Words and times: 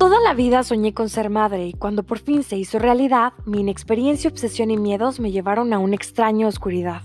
Toda 0.00 0.18
la 0.18 0.32
vida 0.32 0.62
soñé 0.62 0.94
con 0.94 1.10
ser 1.10 1.28
madre 1.28 1.66
y 1.66 1.72
cuando 1.74 2.04
por 2.04 2.20
fin 2.20 2.42
se 2.42 2.56
hizo 2.56 2.78
realidad, 2.78 3.34
mi 3.44 3.60
inexperiencia, 3.60 4.30
obsesión 4.30 4.70
y 4.70 4.78
miedos 4.78 5.20
me 5.20 5.30
llevaron 5.30 5.74
a 5.74 5.78
una 5.78 5.94
extraña 5.94 6.46
oscuridad. 6.46 7.02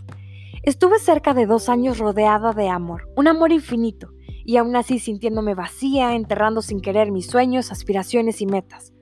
Estuve 0.64 1.00
cerca 1.00 1.34
de 1.34 1.46
dos 1.46 1.68
años 1.68 1.97
rodeada 1.97 2.54
de 2.54 2.70
amor, 2.70 3.10
un 3.18 3.28
amor 3.28 3.52
infinito, 3.52 4.13
y 4.45 4.55
aún 4.55 4.77
así 4.77 5.00
sintiéndome 5.00 5.55
vacía, 5.55 6.16
enterrando 6.16 6.62
sin 6.62 6.80
querer 6.80 7.12
mis 7.12 7.27
sueños, 7.27 7.70
aspiraciones 7.70 8.39
y 8.39 8.45
metas. 8.45 8.94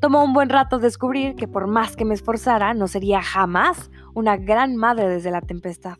Tomó 0.00 0.24
un 0.24 0.32
buen 0.32 0.48
rato 0.48 0.78
descubrir 0.78 1.34
que 1.34 1.46
por 1.46 1.66
más 1.66 1.96
que 1.96 2.06
me 2.06 2.14
esforzara, 2.14 2.72
no 2.72 2.88
sería 2.88 3.20
jamás 3.20 3.90
una 4.14 4.38
gran 4.38 4.74
madre 4.74 5.06
desde 5.06 5.30
la 5.30 5.42
tempestad. 5.42 5.98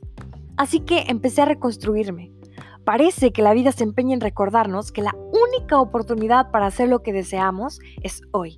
Así 0.56 0.80
que 0.80 1.04
empecé 1.08 1.42
a 1.42 1.46
reconstruirme, 1.46 2.32
Parece 2.84 3.32
que 3.32 3.40
la 3.40 3.54
vida 3.54 3.72
se 3.72 3.82
empeña 3.82 4.14
en 4.14 4.20
recordarnos 4.20 4.92
que 4.92 5.00
la 5.00 5.14
única 5.14 5.80
oportunidad 5.80 6.50
para 6.50 6.66
hacer 6.66 6.88
lo 6.88 7.02
que 7.02 7.14
deseamos 7.14 7.80
es 8.02 8.20
hoy. 8.30 8.56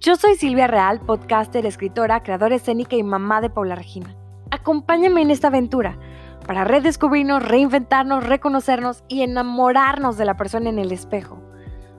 Yo 0.00 0.16
soy 0.16 0.36
Silvia 0.36 0.66
Real, 0.66 1.00
podcaster, 1.00 1.64
escritora, 1.64 2.22
creadora 2.22 2.56
escénica 2.56 2.96
y 2.96 3.02
mamá 3.02 3.40
de 3.40 3.48
Paula 3.48 3.74
Regina. 3.74 4.14
Acompáñame 4.50 5.22
en 5.22 5.30
esta 5.30 5.48
aventura 5.48 5.98
para 6.46 6.64
redescubrirnos, 6.64 7.42
reinventarnos, 7.42 8.26
reconocernos 8.26 9.02
y 9.08 9.22
enamorarnos 9.22 10.18
de 10.18 10.24
la 10.26 10.36
persona 10.36 10.68
en 10.68 10.78
el 10.78 10.92
espejo. 10.92 11.42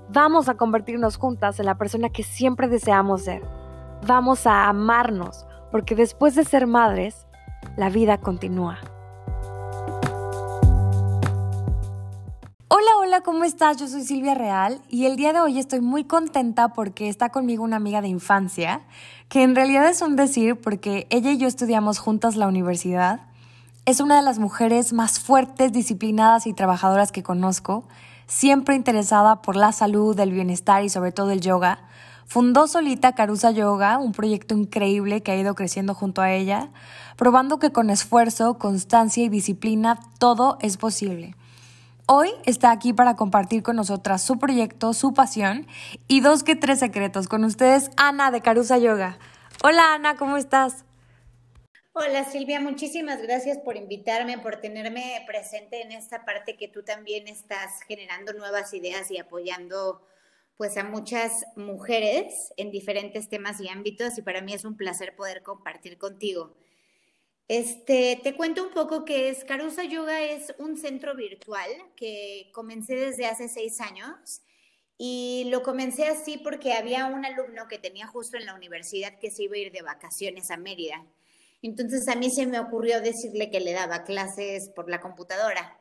Vamos 0.09 0.49
a 0.49 0.55
convertirnos 0.55 1.17
juntas 1.17 1.59
en 1.59 1.65
la 1.65 1.77
persona 1.77 2.09
que 2.09 2.23
siempre 2.23 2.67
deseamos 2.67 3.23
ser. 3.23 3.43
Vamos 4.07 4.47
a 4.47 4.69
amarnos, 4.69 5.45
porque 5.71 5.95
después 5.95 6.35
de 6.35 6.45
ser 6.45 6.67
madres, 6.67 7.27
la 7.75 7.89
vida 7.89 8.17
continúa. 8.17 8.79
Hola, 12.79 12.91
hola, 12.97 13.21
¿cómo 13.21 13.43
estás? 13.43 13.75
Yo 13.75 13.89
soy 13.89 14.05
Silvia 14.05 14.35
Real 14.35 14.79
y 14.87 15.05
el 15.05 15.17
día 15.17 15.33
de 15.33 15.41
hoy 15.41 15.59
estoy 15.59 15.81
muy 15.81 16.05
contenta 16.05 16.69
porque 16.69 17.09
está 17.09 17.27
conmigo 17.27 17.61
una 17.61 17.75
amiga 17.75 17.99
de 17.99 18.07
infancia, 18.07 18.79
que 19.27 19.43
en 19.43 19.53
realidad 19.53 19.89
es 19.89 20.01
un 20.01 20.15
decir 20.15 20.55
porque 20.55 21.05
ella 21.09 21.29
y 21.31 21.37
yo 21.37 21.49
estudiamos 21.49 21.99
juntas 21.99 22.37
la 22.37 22.47
universidad. 22.47 23.19
Es 23.85 23.99
una 23.99 24.15
de 24.15 24.21
las 24.21 24.39
mujeres 24.39 24.93
más 24.93 25.19
fuertes, 25.19 25.73
disciplinadas 25.73 26.47
y 26.47 26.53
trabajadoras 26.53 27.11
que 27.11 27.21
conozco, 27.21 27.83
siempre 28.27 28.75
interesada 28.75 29.41
por 29.41 29.57
la 29.57 29.73
salud, 29.73 30.17
el 30.17 30.31
bienestar 30.31 30.81
y 30.85 30.89
sobre 30.89 31.11
todo 31.11 31.31
el 31.31 31.41
yoga. 31.41 31.79
Fundó 32.27 32.65
solita 32.65 33.13
Carusa 33.13 33.51
Yoga, 33.51 33.97
un 33.97 34.13
proyecto 34.13 34.55
increíble 34.55 35.21
que 35.21 35.33
ha 35.33 35.37
ido 35.37 35.53
creciendo 35.53 35.95
junto 35.95 36.21
a 36.21 36.31
ella, 36.31 36.69
probando 37.17 37.59
que 37.59 37.73
con 37.73 37.89
esfuerzo, 37.89 38.57
constancia 38.57 39.25
y 39.25 39.27
disciplina 39.27 39.99
todo 40.17 40.57
es 40.61 40.77
posible. 40.77 41.35
Hoy 42.11 42.31
está 42.47 42.71
aquí 42.71 42.91
para 42.91 43.15
compartir 43.15 43.61
con 43.61 43.75
nosotras 43.75 44.23
su 44.23 44.39
proyecto, 44.39 44.93
su 44.93 45.13
pasión 45.13 45.67
y 46.07 46.21
dos 46.21 46.41
que 46.41 46.55
tres 46.55 46.79
secretos. 46.79 47.27
Con 47.27 47.43
ustedes, 47.43 47.91
Ana 47.97 48.31
de 48.31 48.41
Carusa 48.41 48.79
Yoga. 48.79 49.19
Hola 49.63 49.93
Ana, 49.93 50.15
¿cómo 50.15 50.35
estás? 50.35 50.85
Hola 51.93 52.23
Silvia, 52.23 52.59
muchísimas 52.61 53.21
gracias 53.21 53.59
por 53.59 53.77
invitarme, 53.77 54.39
por 54.39 54.55
tenerme 54.55 55.23
presente 55.27 55.83
en 55.83 55.91
esta 55.91 56.25
parte 56.25 56.57
que 56.57 56.67
tú 56.67 56.81
también 56.81 57.27
estás 57.27 57.83
generando 57.87 58.33
nuevas 58.33 58.73
ideas 58.73 59.11
y 59.11 59.19
apoyando 59.19 60.01
pues 60.57 60.77
a 60.77 60.83
muchas 60.83 61.45
mujeres 61.55 62.51
en 62.57 62.71
diferentes 62.71 63.29
temas 63.29 63.61
y 63.61 63.69
ámbitos 63.69 64.17
y 64.17 64.23
para 64.23 64.41
mí 64.41 64.55
es 64.55 64.65
un 64.65 64.75
placer 64.77 65.15
poder 65.15 65.43
compartir 65.43 65.99
contigo. 65.99 66.55
Este, 67.49 68.19
te 68.21 68.35
cuento 68.35 68.61
un 68.61 68.69
poco 68.69 69.03
que 69.03 69.29
es 69.29 69.43
Carusa 69.43 69.83
Yoga 69.83 70.21
es 70.21 70.53
un 70.59 70.77
centro 70.77 71.15
virtual 71.15 71.67
que 71.95 72.51
comencé 72.53 72.95
desde 72.95 73.25
hace 73.25 73.49
seis 73.49 73.81
años 73.81 74.43
y 74.99 75.47
lo 75.49 75.63
comencé 75.63 76.05
así 76.05 76.37
porque 76.37 76.73
había 76.73 77.07
un 77.07 77.25
alumno 77.25 77.67
que 77.67 77.79
tenía 77.79 78.05
justo 78.05 78.37
en 78.37 78.45
la 78.45 78.53
universidad 78.53 79.17
que 79.17 79.31
se 79.31 79.45
iba 79.45 79.55
a 79.55 79.59
ir 79.61 79.71
de 79.71 79.81
vacaciones 79.81 80.51
a 80.51 80.57
Mérida. 80.57 81.03
Entonces 81.63 82.07
a 82.07 82.13
mí 82.13 82.29
se 82.29 82.45
me 82.45 82.59
ocurrió 82.59 83.01
decirle 83.01 83.49
que 83.49 83.61
le 83.61 83.73
daba 83.73 84.03
clases 84.03 84.69
por 84.69 84.87
la 84.87 85.01
computadora. 85.01 85.75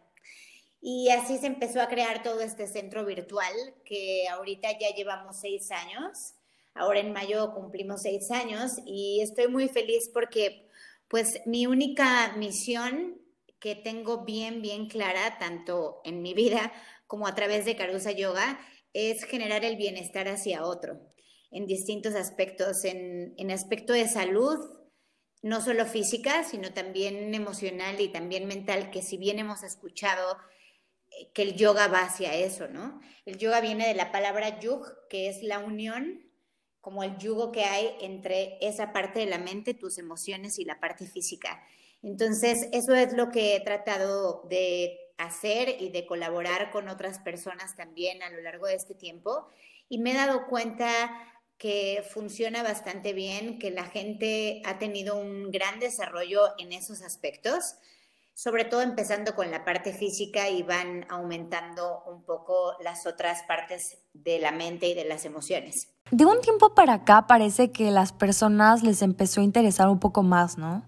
Y 0.80 1.10
así 1.10 1.36
se 1.36 1.48
empezó 1.48 1.82
a 1.82 1.88
crear 1.88 2.22
todo 2.22 2.40
este 2.40 2.66
centro 2.66 3.04
virtual 3.04 3.52
que 3.84 4.26
ahorita 4.30 4.70
ya 4.78 4.88
llevamos 4.96 5.38
seis 5.38 5.70
años. 5.70 6.32
Ahora 6.72 7.00
en 7.00 7.12
mayo 7.12 7.52
cumplimos 7.52 8.00
seis 8.00 8.30
años 8.30 8.72
y 8.86 9.20
estoy 9.20 9.48
muy 9.48 9.68
feliz 9.68 10.08
porque 10.14 10.67
pues 11.08 11.40
mi 11.46 11.66
única 11.66 12.34
misión 12.36 13.20
que 13.60 13.74
tengo 13.74 14.24
bien, 14.24 14.62
bien 14.62 14.86
clara, 14.86 15.38
tanto 15.38 16.00
en 16.04 16.22
mi 16.22 16.34
vida 16.34 16.72
como 17.06 17.26
a 17.26 17.34
través 17.34 17.64
de 17.64 17.76
Carusa 17.76 18.12
Yoga, 18.12 18.60
es 18.92 19.24
generar 19.24 19.64
el 19.64 19.76
bienestar 19.76 20.28
hacia 20.28 20.64
otro 20.64 21.00
en 21.50 21.66
distintos 21.66 22.14
aspectos, 22.14 22.84
en, 22.84 23.34
en 23.38 23.50
aspecto 23.50 23.92
de 23.92 24.06
salud, 24.06 24.58
no 25.42 25.60
solo 25.60 25.86
física, 25.86 26.44
sino 26.44 26.72
también 26.72 27.34
emocional 27.34 28.00
y 28.00 28.08
también 28.08 28.46
mental, 28.46 28.90
que 28.90 29.02
si 29.02 29.16
bien 29.16 29.38
hemos 29.38 29.62
escuchado 29.62 30.36
eh, 31.10 31.30
que 31.32 31.42
el 31.42 31.54
yoga 31.54 31.88
va 31.88 32.00
hacia 32.00 32.34
eso, 32.34 32.68
¿no? 32.68 33.00
El 33.24 33.38
yoga 33.38 33.60
viene 33.60 33.88
de 33.88 33.94
la 33.94 34.12
palabra 34.12 34.58
yug, 34.60 34.84
que 35.08 35.28
es 35.28 35.42
la 35.42 35.60
unión 35.60 36.27
como 36.88 37.02
el 37.02 37.18
yugo 37.18 37.52
que 37.52 37.64
hay 37.64 37.94
entre 38.00 38.56
esa 38.62 38.94
parte 38.94 39.18
de 39.18 39.26
la 39.26 39.36
mente, 39.36 39.74
tus 39.74 39.98
emociones 39.98 40.58
y 40.58 40.64
la 40.64 40.80
parte 40.80 41.04
física. 41.04 41.62
Entonces, 42.02 42.66
eso 42.72 42.94
es 42.94 43.12
lo 43.12 43.28
que 43.28 43.54
he 43.54 43.60
tratado 43.60 44.46
de 44.48 44.98
hacer 45.18 45.76
y 45.82 45.90
de 45.90 46.06
colaborar 46.06 46.70
con 46.70 46.88
otras 46.88 47.18
personas 47.18 47.76
también 47.76 48.22
a 48.22 48.30
lo 48.30 48.40
largo 48.40 48.68
de 48.68 48.74
este 48.74 48.94
tiempo. 48.94 49.48
Y 49.90 49.98
me 49.98 50.12
he 50.12 50.14
dado 50.14 50.46
cuenta 50.46 51.10
que 51.58 52.02
funciona 52.10 52.62
bastante 52.62 53.12
bien, 53.12 53.58
que 53.58 53.70
la 53.70 53.84
gente 53.84 54.62
ha 54.64 54.78
tenido 54.78 55.16
un 55.16 55.50
gran 55.50 55.80
desarrollo 55.80 56.54
en 56.56 56.72
esos 56.72 57.02
aspectos, 57.02 57.74
sobre 58.32 58.64
todo 58.64 58.80
empezando 58.80 59.34
con 59.34 59.50
la 59.50 59.66
parte 59.66 59.92
física 59.92 60.48
y 60.48 60.62
van 60.62 61.04
aumentando 61.10 62.02
un 62.06 62.24
poco 62.24 62.78
las 62.80 63.06
otras 63.06 63.42
partes 63.42 63.98
de 64.14 64.38
la 64.38 64.52
mente 64.52 64.86
y 64.88 64.94
de 64.94 65.04
las 65.04 65.26
emociones. 65.26 65.90
De 66.10 66.24
un 66.24 66.40
tiempo 66.40 66.74
para 66.74 66.94
acá 66.94 67.26
parece 67.26 67.70
que 67.70 67.90
las 67.90 68.12
personas 68.12 68.82
les 68.82 69.02
empezó 69.02 69.40
a 69.40 69.44
interesar 69.44 69.88
un 69.88 69.98
poco 69.98 70.22
más, 70.22 70.56
¿no? 70.56 70.82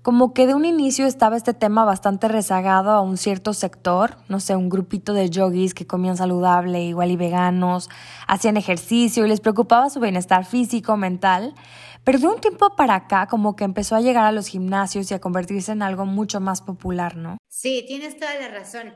Como 0.00 0.32
que 0.32 0.46
de 0.46 0.54
un 0.54 0.64
inicio 0.64 1.06
estaba 1.06 1.36
este 1.36 1.52
tema 1.52 1.84
bastante 1.84 2.28
rezagado 2.28 2.92
a 2.92 3.02
un 3.02 3.18
cierto 3.18 3.52
sector, 3.52 4.16
no 4.28 4.40
sé, 4.40 4.56
un 4.56 4.70
grupito 4.70 5.12
de 5.12 5.28
yogis 5.28 5.74
que 5.74 5.86
comían 5.86 6.16
saludable, 6.16 6.82
igual 6.84 7.10
y 7.10 7.16
veganos, 7.16 7.90
hacían 8.26 8.56
ejercicio 8.56 9.26
y 9.26 9.28
les 9.28 9.40
preocupaba 9.40 9.90
su 9.90 10.00
bienestar 10.00 10.46
físico, 10.46 10.96
mental, 10.96 11.52
pero 12.04 12.18
de 12.18 12.28
un 12.28 12.40
tiempo 12.40 12.74
para 12.76 12.94
acá 12.94 13.26
como 13.26 13.56
que 13.56 13.64
empezó 13.64 13.94
a 13.94 14.00
llegar 14.00 14.24
a 14.24 14.32
los 14.32 14.46
gimnasios 14.46 15.10
y 15.10 15.14
a 15.14 15.20
convertirse 15.20 15.72
en 15.72 15.82
algo 15.82 16.06
mucho 16.06 16.40
más 16.40 16.62
popular, 16.62 17.16
¿no? 17.16 17.36
Sí, 17.48 17.84
tienes 17.86 18.16
toda 18.16 18.34
la 18.36 18.48
razón. 18.48 18.94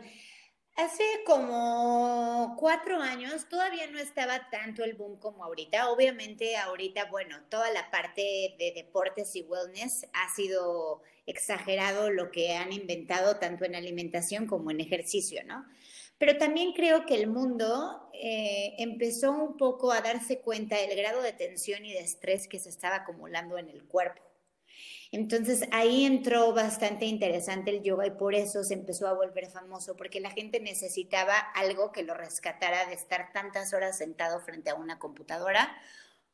Hace 0.74 1.04
como 1.26 2.56
cuatro 2.58 2.98
años 2.98 3.46
todavía 3.48 3.86
no 3.90 3.98
estaba 3.98 4.48
tanto 4.50 4.82
el 4.82 4.94
boom 4.94 5.18
como 5.18 5.44
ahorita. 5.44 5.90
Obviamente 5.90 6.56
ahorita, 6.56 7.06
bueno, 7.10 7.36
toda 7.50 7.70
la 7.72 7.90
parte 7.90 8.54
de 8.58 8.72
deportes 8.74 9.36
y 9.36 9.42
wellness 9.42 10.06
ha 10.14 10.34
sido 10.34 11.02
exagerado 11.26 12.10
lo 12.10 12.30
que 12.30 12.54
han 12.56 12.72
inventado 12.72 13.36
tanto 13.36 13.64
en 13.66 13.74
alimentación 13.74 14.46
como 14.46 14.70
en 14.70 14.80
ejercicio, 14.80 15.44
¿no? 15.44 15.64
Pero 16.16 16.38
también 16.38 16.72
creo 16.72 17.04
que 17.04 17.16
el 17.16 17.26
mundo 17.26 18.08
eh, 18.14 18.74
empezó 18.78 19.32
un 19.32 19.56
poco 19.58 19.92
a 19.92 20.00
darse 20.00 20.40
cuenta 20.40 20.76
del 20.76 20.96
grado 20.96 21.20
de 21.20 21.32
tensión 21.32 21.84
y 21.84 21.92
de 21.92 22.00
estrés 22.00 22.48
que 22.48 22.58
se 22.58 22.70
estaba 22.70 22.96
acumulando 22.96 23.58
en 23.58 23.68
el 23.68 23.84
cuerpo. 23.84 24.31
Entonces 25.10 25.62
ahí 25.72 26.06
entró 26.06 26.54
bastante 26.54 27.04
interesante 27.04 27.70
el 27.70 27.82
yoga 27.82 28.06
y 28.06 28.12
por 28.12 28.34
eso 28.34 28.64
se 28.64 28.74
empezó 28.74 29.06
a 29.06 29.12
volver 29.12 29.50
famoso, 29.50 29.94
porque 29.94 30.20
la 30.20 30.30
gente 30.30 30.58
necesitaba 30.58 31.36
algo 31.38 31.92
que 31.92 32.02
lo 32.02 32.14
rescatara 32.14 32.86
de 32.86 32.94
estar 32.94 33.32
tantas 33.32 33.74
horas 33.74 33.98
sentado 33.98 34.40
frente 34.40 34.70
a 34.70 34.74
una 34.74 34.98
computadora 34.98 35.76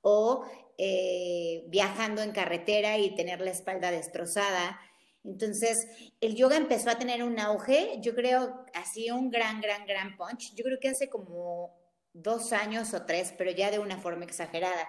o 0.00 0.44
eh, 0.78 1.64
viajando 1.66 2.22
en 2.22 2.32
carretera 2.32 2.98
y 2.98 3.14
tener 3.14 3.40
la 3.40 3.50
espalda 3.50 3.90
destrozada. 3.90 4.80
Entonces, 5.24 5.86
el 6.20 6.36
yoga 6.36 6.56
empezó 6.56 6.90
a 6.90 6.98
tener 6.98 7.24
un 7.24 7.38
auge, 7.40 7.98
yo 8.00 8.14
creo, 8.14 8.64
así 8.74 9.10
un 9.10 9.30
gran, 9.30 9.60
gran, 9.60 9.86
gran 9.86 10.16
punch. 10.16 10.54
Yo 10.54 10.64
creo 10.64 10.78
que 10.80 10.88
hace 10.88 11.08
como 11.08 11.76
dos 12.12 12.52
años 12.52 12.94
o 12.94 13.04
tres, 13.04 13.34
pero 13.36 13.50
ya 13.50 13.70
de 13.70 13.78
una 13.78 13.98
forma 13.98 14.24
exagerada. 14.24 14.88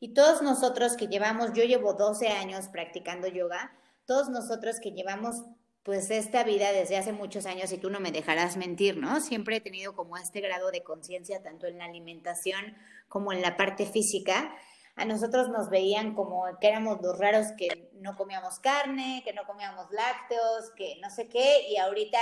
Y 0.00 0.14
todos 0.14 0.42
nosotros 0.42 0.96
que 0.96 1.08
llevamos, 1.08 1.52
yo 1.54 1.64
llevo 1.64 1.94
12 1.94 2.28
años 2.28 2.68
practicando 2.68 3.26
yoga, 3.28 3.72
todos 4.06 4.28
nosotros 4.28 4.80
que 4.80 4.92
llevamos 4.92 5.42
pues 5.82 6.10
esta 6.10 6.44
vida 6.44 6.70
desde 6.70 6.98
hace 6.98 7.12
muchos 7.12 7.46
años 7.46 7.72
y 7.72 7.78
tú 7.78 7.88
no 7.88 7.98
me 7.98 8.12
dejarás 8.12 8.56
mentir, 8.56 8.98
¿no? 8.98 9.20
Siempre 9.20 9.56
he 9.56 9.60
tenido 9.60 9.96
como 9.96 10.16
este 10.16 10.40
grado 10.40 10.70
de 10.70 10.82
conciencia 10.82 11.42
tanto 11.42 11.66
en 11.66 11.78
la 11.78 11.86
alimentación 11.86 12.76
como 13.08 13.32
en 13.32 13.40
la 13.40 13.56
parte 13.56 13.86
física. 13.86 14.54
A 14.96 15.04
nosotros 15.04 15.48
nos 15.48 15.70
veían 15.70 16.14
como 16.14 16.44
que 16.60 16.68
éramos 16.68 17.00
los 17.00 17.18
raros 17.18 17.46
que 17.56 17.90
no 17.94 18.16
comíamos 18.16 18.58
carne, 18.58 19.22
que 19.24 19.32
no 19.32 19.44
comíamos 19.46 19.90
lácteos, 19.90 20.70
que 20.76 20.98
no 21.00 21.08
sé 21.08 21.28
qué, 21.28 21.68
y 21.70 21.78
ahorita 21.78 22.18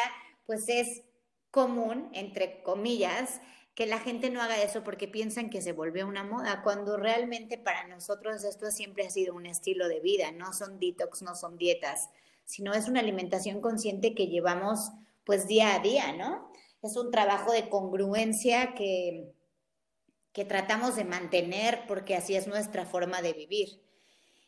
pues 0.46 0.68
es 0.68 1.02
común, 1.50 2.08
entre 2.12 2.62
comillas, 2.62 3.40
que 3.76 3.86
la 3.86 4.00
gente 4.00 4.30
no 4.30 4.40
haga 4.40 4.60
eso 4.62 4.82
porque 4.82 5.06
piensan 5.06 5.50
que 5.50 5.60
se 5.60 5.72
volvió 5.72 6.08
una 6.08 6.24
moda, 6.24 6.62
cuando 6.64 6.96
realmente 6.96 7.58
para 7.58 7.86
nosotros 7.86 8.42
esto 8.42 8.70
siempre 8.70 9.06
ha 9.06 9.10
sido 9.10 9.34
un 9.34 9.44
estilo 9.44 9.86
de 9.86 10.00
vida, 10.00 10.32
no 10.32 10.54
son 10.54 10.80
detox, 10.80 11.20
no 11.20 11.34
son 11.34 11.58
dietas, 11.58 12.08
sino 12.46 12.72
es 12.72 12.88
una 12.88 13.00
alimentación 13.00 13.60
consciente 13.60 14.14
que 14.14 14.28
llevamos 14.28 14.92
pues 15.24 15.46
día 15.46 15.74
a 15.74 15.80
día, 15.80 16.14
¿no? 16.14 16.50
Es 16.82 16.96
un 16.96 17.10
trabajo 17.10 17.52
de 17.52 17.68
congruencia 17.68 18.72
que, 18.74 19.30
que 20.32 20.46
tratamos 20.46 20.96
de 20.96 21.04
mantener 21.04 21.84
porque 21.86 22.14
así 22.16 22.34
es 22.34 22.46
nuestra 22.46 22.86
forma 22.86 23.20
de 23.20 23.34
vivir. 23.34 23.82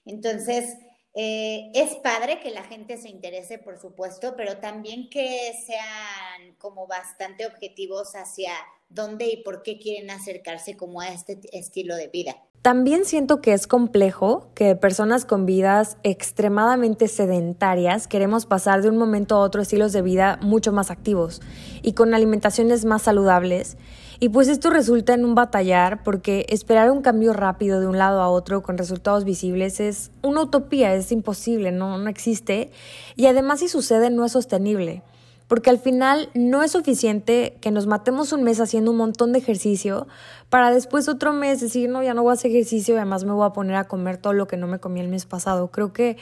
Entonces, 0.07 0.75
eh, 1.13 1.71
es 1.75 1.97
padre 1.97 2.41
que 2.41 2.51
la 2.51 2.65
gente 2.65 2.97
se 2.97 3.11
interese, 3.11 3.59
por 3.59 3.79
supuesto, 3.79 4.37
pero 4.37 4.57
también 4.57 5.11
que 5.11 5.53
sean 5.67 6.55
como 6.57 6.87
bastante 6.87 7.45
objetivos 7.45 8.15
hacia 8.15 8.55
dónde 8.89 9.29
y 9.29 9.43
por 9.43 9.63
qué 9.63 9.79
quieren 9.79 10.11
acercarse 10.11 10.77
como 10.77 11.01
a 11.01 11.09
este 11.09 11.39
estilo 11.53 11.97
de 11.97 12.09
vida. 12.09 12.37
También 12.63 13.05
siento 13.05 13.41
que 13.41 13.53
es 13.53 13.67
complejo 13.67 14.51
que 14.55 14.75
personas 14.75 15.25
con 15.25 15.47
vidas 15.47 15.97
extremadamente 16.03 17.07
sedentarias 17.07 18.09
queremos 18.09 18.47
pasar 18.47 18.83
de 18.83 18.91
un 18.91 18.97
momento 18.97 19.37
a 19.37 19.41
otro 19.41 19.63
estilos 19.63 19.93
de 19.93 20.03
vida 20.03 20.39
mucho 20.43 20.73
más 20.73 20.91
activos 20.91 21.41
y 21.83 21.93
con 21.93 22.15
alimentaciones 22.15 22.85
más 22.85 23.03
saludables 23.03 23.77
y 24.21 24.31
pues 24.31 24.49
esto 24.49 24.71
resulta 24.71 25.15
en 25.15 25.25
un 25.25 25.37
batallar 25.37 26.03
porque 26.03 26.47
esperar 26.49 26.91
un 26.91 27.03
cambio 27.03 27.33
rápido 27.33 27.79
de 27.79 27.87
un 27.87 27.99
lado 27.99 28.21
a 28.21 28.29
otro 28.29 28.65
con 28.65 28.77
resultados 28.77 29.25
visibles 29.25 29.79
es 29.79 30.11
una 30.23 30.43
utopía, 30.43 30.93
es 30.95 31.13
imposible, 31.13 31.71
no, 31.71 31.97
no 31.99 32.11
existe. 32.11 32.73
Y 33.15 33.27
además 33.27 33.61
si 33.61 33.69
sucede 33.69 34.11
no 34.11 34.25
es 34.25 34.33
sostenible. 34.33 35.05
Porque 35.49 35.71
al 35.71 35.79
final 35.79 36.29
no 36.35 36.63
es 36.63 36.73
suficiente 36.73 37.57
que 37.61 37.71
nos 37.71 37.87
matemos 37.87 38.33
un 38.33 38.45
mes 38.45 38.61
haciendo 38.61 38.91
un 38.91 38.99
montón 38.99 39.33
de 39.33 39.39
ejercicio 39.39 40.07
para 40.51 40.71
después 40.71 41.09
otro 41.09 41.33
mes 41.33 41.61
decir, 41.61 41.89
no, 41.89 42.03
ya 42.03 42.15
no 42.15 42.23
voy 42.23 42.31
a 42.31 42.35
hacer 42.35 42.51
ejercicio 42.51 42.95
y 42.95 42.99
además 42.99 43.25
me 43.25 43.33
voy 43.33 43.47
a 43.47 43.53
poner 43.55 43.77
a 43.77 43.85
comer 43.85 44.19
todo 44.19 44.35
lo 44.35 44.47
que 44.47 44.59
no 44.59 44.67
me 44.67 44.79
comí 44.79 45.01
el 45.01 45.09
mes 45.09 45.25
pasado. 45.25 45.71
Creo 45.71 45.93
que 45.93 46.19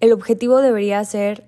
el 0.00 0.12
objetivo 0.12 0.60
debería 0.60 1.02
ser 1.04 1.44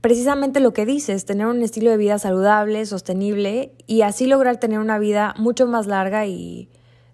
precisamente 0.00 0.60
lo 0.60 0.72
que 0.72 0.86
dices, 0.86 1.24
tener 1.24 1.46
un 1.46 1.62
estilo 1.62 1.90
de 1.90 1.96
vida 1.96 2.18
saludable, 2.18 2.86
sostenible 2.86 3.72
y 3.86 4.02
así 4.02 4.26
lograr 4.26 4.58
tener 4.58 4.78
una 4.78 4.98
vida 4.98 5.34
mucho 5.36 5.66
más 5.66 5.86
larga 5.86 6.26
y 6.26 6.68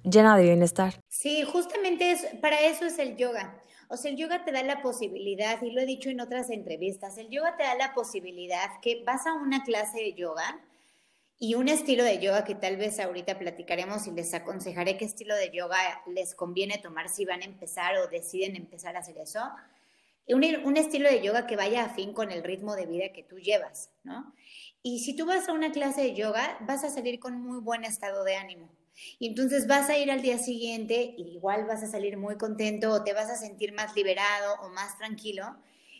llena 0.05 0.37
de 0.37 0.45
bienestar. 0.45 1.01
Sí, 1.09 1.43
justamente 1.43 2.13
es, 2.13 2.27
para 2.41 2.61
eso 2.61 2.85
es 2.85 2.99
el 2.99 3.17
yoga. 3.17 3.63
O 3.88 3.97
sea, 3.97 4.11
el 4.11 4.17
yoga 4.17 4.44
te 4.44 4.53
da 4.53 4.62
la 4.62 4.83
posibilidad, 4.83 5.61
y 5.62 5.71
lo 5.71 5.81
he 5.81 5.87
dicho 5.87 6.11
en 6.11 6.21
otras 6.21 6.50
entrevistas, 6.50 7.19
el 7.19 7.29
yoga 7.31 7.56
te 7.56 7.65
da 7.65 7.75
la 7.75 7.94
posibilidad 7.94 8.81
que 8.83 9.03
vas 9.05 9.27
a 9.27 9.35
una 9.35 9.62
clase 9.62 9.99
de 9.99 10.12
yoga 10.15 10.61
y 11.38 11.55
un 11.55 11.69
estilo 11.69 12.03
de 12.03 12.19
yoga 12.19 12.44
que 12.44 12.55
tal 12.55 12.77
vez 12.77 12.99
ahorita 12.99 13.38
platicaremos 13.38 14.06
y 14.06 14.12
les 14.12 14.33
aconsejaré 14.35 14.97
qué 14.97 15.05
estilo 15.05 15.37
de 15.37 15.50
yoga 15.50 15.77
les 16.06 16.35
conviene 16.35 16.79
tomar 16.79 17.09
si 17.09 17.25
van 17.25 17.43
a 17.43 17.44
empezar 17.44 17.97
o 17.99 18.09
deciden 18.09 18.56
empezar 18.56 18.97
a 18.97 19.00
hacer 19.00 19.19
eso 19.19 19.41
un, 20.35 20.77
estilo 20.77 21.09
de 21.09 21.23
yoga 21.23 21.47
que 21.47 21.56
vaya 21.56 21.85
afín 21.85 22.12
con 22.12 22.31
el 22.32 22.43
ritmo 22.43 22.75
de 22.75 22.87
vida 22.87 23.12
que 23.12 23.23
tú 23.23 23.39
llevas, 23.39 23.91
¿no? 24.03 24.32
Y 24.82 25.00
si 25.00 25.15
tú 25.15 25.27
vas 25.27 25.49
a 25.49 25.53
una 25.53 25.73
clase 25.73 26.03
de 26.03 26.15
yoga, 26.15 26.59
vas 26.61 26.85
a 26.85 26.91
salir 26.91 27.19
con 27.19 27.41
muy 27.41 27.61
buen 27.61 27.85
estado 27.85 28.25
de 28.25 28.37
ánimo. 28.37 28.69
Y 29.19 29.28
entonces 29.28 29.66
vas 29.66 29.90
a 29.90 29.98
ir 29.98 30.10
al 30.10 30.22
día 30.22 30.38
siguiente 30.38 31.14
y 31.16 31.34
igual 31.34 31.66
vas 31.66 31.82
a 31.82 31.88
salir 31.88 32.16
muy 32.16 32.37
contento 32.37 32.93
o 32.93 33.04
te 33.04 33.12
vas 33.12 33.31
a 33.31 33.37
sentir 33.37 33.72
más 33.72 33.94
liberado 33.94 34.54
o 34.62 34.69
más 34.70 34.96
tranquilo. 34.98 35.56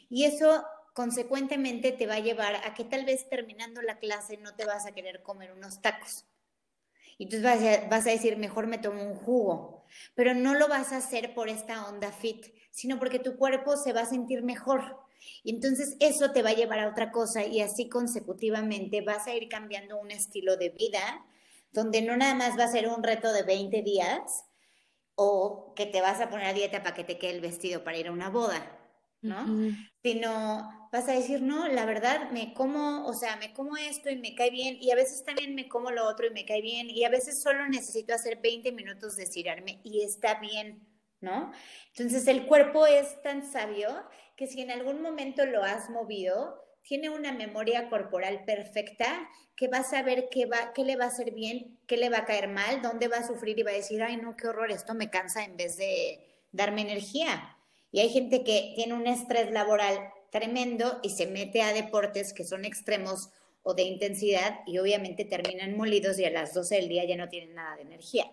Y 0.09 0.25
eso 0.25 0.65
consecuentemente 0.95 1.93
te 1.93 2.07
va 2.07 2.15
a 2.15 2.21
llevar 2.21 2.57
a 2.57 2.75
que 2.75 2.85
tal 2.85 3.05
vez 3.05 3.29
terminando 3.29 3.83
la 3.83 3.99
clase 3.99 4.39
no 4.39 4.55
te 4.55 4.65
vas 4.65 4.87
a 4.87 4.93
querer 4.93 5.23
comer 5.23 5.53
unos 5.53 5.83
tacos. 5.83 6.25
Y 7.19 7.25
entonces 7.25 7.43
vas 7.43 7.63
a, 7.63 7.89
vas 7.89 8.07
a 8.07 8.11
decir, 8.11 8.37
mejor 8.37 8.67
me 8.67 8.79
tomo 8.79 9.03
un 9.03 9.15
jugo. 9.15 9.85
Pero 10.15 10.35
no 10.35 10.55
lo 10.55 10.69
vas 10.69 10.93
a 10.93 10.99
hacer 10.99 11.35
por 11.35 11.49
esta 11.49 11.89
onda 11.89 12.13
fit, 12.13 12.47
sino 12.71 12.99
porque 12.99 13.19
tu 13.19 13.37
cuerpo 13.37 13.77
se 13.77 13.93
va 13.93 14.03
a 14.03 14.07
sentir 14.07 14.43
mejor. 14.43 14.99
Y 15.43 15.55
entonces 15.55 15.97
eso 16.01 16.33
te 16.33 16.43
va 16.43 16.51
a 16.51 16.55
llevar 16.55 16.79
a 16.79 16.89
otra 16.89 17.11
cosa 17.11 17.45
y 17.45 17.61
así 17.61 17.89
consecutivamente 17.89 19.01
vas 19.01 19.27
a 19.27 19.35
ir 19.35 19.49
cambiando 19.49 19.99
un 19.99 20.11
estilo 20.11 20.57
de 20.57 20.71
vida 20.71 21.25
donde 21.77 22.01
no 22.01 22.17
nada 22.17 22.35
más 22.35 22.59
va 22.59 22.65
a 22.65 22.69
ser 22.69 22.89
un 22.89 23.03
reto 23.03 23.35
de 23.35 23.43
20 23.43 23.83
días 23.83 24.47
o 25.15 25.75
que 25.77 25.85
te 25.85 26.01
vas 26.01 26.23
a 26.23 26.31
poner 26.31 26.47
a 26.47 26.53
dieta 26.55 26.83
para 26.83 26.95
que 26.95 27.05
te 27.05 27.19
quede 27.19 27.33
el 27.33 27.43
vestido 27.43 27.85
para 27.85 27.99
ir 27.99 28.09
a 28.09 28.13
una 28.13 28.31
boda, 28.31 28.81
¿no? 29.21 29.45
Sino 30.03 30.89
vas 30.91 31.07
a 31.09 31.13
decir, 31.13 31.43
no, 31.43 31.69
la 31.69 31.85
verdad, 31.85 32.31
me 32.31 32.55
como, 32.55 33.07
o 33.07 33.13
sea, 33.13 33.37
me 33.37 33.53
como 33.53 33.77
esto 33.77 34.09
y 34.09 34.17
me 34.17 34.35
cae 34.35 34.51
bien, 34.51 34.79
y 34.81 34.91
a 34.91 34.95
veces 34.95 35.23
también 35.23 35.55
me 35.55 35.69
como 35.69 35.91
lo 35.91 36.07
otro 36.07 36.27
y 36.27 36.31
me 36.31 36.47
cae 36.47 36.63
bien, 36.63 36.89
y 36.89 37.05
a 37.05 37.11
veces 37.11 37.43
solo 37.43 37.69
necesito 37.69 38.15
hacer 38.15 38.41
20 38.41 38.73
minutos 38.73 39.17
de 39.17 39.25
estirarme 39.25 39.81
y 39.85 40.03
está 40.03 40.41
bien, 40.41 40.89
¿no? 41.21 41.53
Entonces 41.95 42.27
el 42.27 42.47
cuerpo 42.47 42.87
es 42.87 43.21
tan 43.23 43.43
sabio 43.43 43.91
que 44.35 44.47
si 44.47 44.63
en 44.63 44.71
algún 44.71 45.03
momento 45.03 45.45
lo 45.45 45.63
has 45.63 45.91
movido, 45.91 46.66
tiene 46.87 47.11
una 47.11 47.33
memoria 47.33 47.89
corporal 47.89 48.45
perfecta 48.45 49.29
que 49.57 49.69
va 49.69 49.79
a 49.79 49.85
saber 49.85 50.29
qué, 50.31 50.47
va, 50.47 50.73
qué 50.73 50.85
le 50.85 50.97
va 50.97 51.05
a 51.05 51.09
hacer 51.09 51.33
bien, 51.33 51.79
qué 51.87 51.97
le 51.97 52.09
va 52.11 52.19
a 52.19 52.25
caer 52.25 52.49
mal, 52.49 52.81
dónde 52.81 53.09
va 53.09 53.19
a 53.19 53.27
sufrir 53.27 53.59
y 53.59 53.65
va 53.65 53.73
a 53.73 53.75
decir, 53.75 54.03
ay, 54.03 54.17
no, 54.17 54.37
qué 54.37 54.47
horror, 54.47 54.71
esto 54.71 54.95
me 54.95 55.11
cansa 55.11 55.45
en 55.45 55.57
vez 55.57 55.77
de 55.77 56.21
darme 56.53 56.83
energía. 56.83 57.57
Y 57.91 58.01
hay 58.01 58.09
gente 58.11 58.45
que 58.45 58.73
tiene 58.77 58.95
un 58.95 59.07
estrés 59.07 59.51
laboral 59.51 59.99
tremendo 60.31 61.01
y 61.03 61.11
se 61.11 61.27
mete 61.27 61.63
a 61.63 61.73
deportes 61.73 62.33
que 62.33 62.45
son 62.45 62.65
extremos 62.65 63.31
o 63.63 63.75
de 63.75 63.83
intensidad 63.83 64.61
y 64.67 64.79
obviamente 64.79 65.25
terminan 65.25 65.77
molidos 65.77 66.19
y 66.21 66.25
a 66.25 66.31
las 66.31 66.55
12 66.55 66.77
del 66.77 66.89
día 66.89 67.05
ya 67.05 67.17
no 67.17 67.29
tienen 67.29 67.55
nada 67.55 67.75
de 67.77 67.83
energía. 67.83 68.31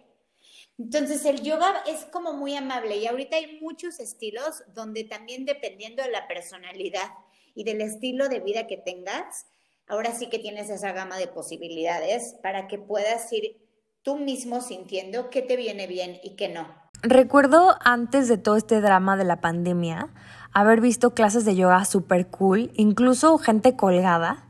Entonces 0.78 1.26
el 1.26 1.42
yoga 1.42 1.84
es 1.88 2.06
como 2.06 2.34
muy 2.34 2.56
amable 2.56 2.98
y 2.98 3.08
ahorita 3.08 3.38
hay 3.38 3.60
muchos 3.60 4.00
estilos 4.00 4.64
donde 4.76 5.04
también 5.04 5.46
dependiendo 5.46 6.04
de 6.04 6.12
la 6.12 6.28
personalidad 6.28 7.10
y 7.56 7.64
del 7.64 7.82
estilo 7.82 8.30
de 8.30 8.40
vida 8.40 8.68
que 8.68 8.78
tengas, 8.78 9.46
ahora 9.88 10.14
sí 10.14 10.28
que 10.30 10.40
tienes 10.40 10.70
esa 10.70 10.92
gama 10.92 11.18
de 11.18 11.28
posibilidades 11.28 12.36
para 12.42 12.68
que 12.68 12.78
puedas 12.78 13.32
ir 13.32 13.58
tú 14.02 14.18
mismo 14.18 14.62
sintiendo 14.62 15.30
qué 15.30 15.42
te 15.42 15.56
viene 15.56 15.88
bien 15.88 16.20
y 16.24 16.36
qué 16.36 16.50
no. 16.50 16.68
Recuerdo 17.02 17.76
antes 17.82 18.28
de 18.28 18.38
todo 18.38 18.56
este 18.56 18.80
drama 18.80 19.18
de 19.18 19.26
la 19.26 19.42
pandemia 19.42 20.14
haber 20.54 20.82
visto 20.82 21.14
clases 21.14 21.46
de 21.46 21.56
yoga 21.56 21.84
súper 21.86 22.28
cool, 22.28 22.72
incluso 22.76 23.38
gente 23.38 23.76
colgada 23.76 24.48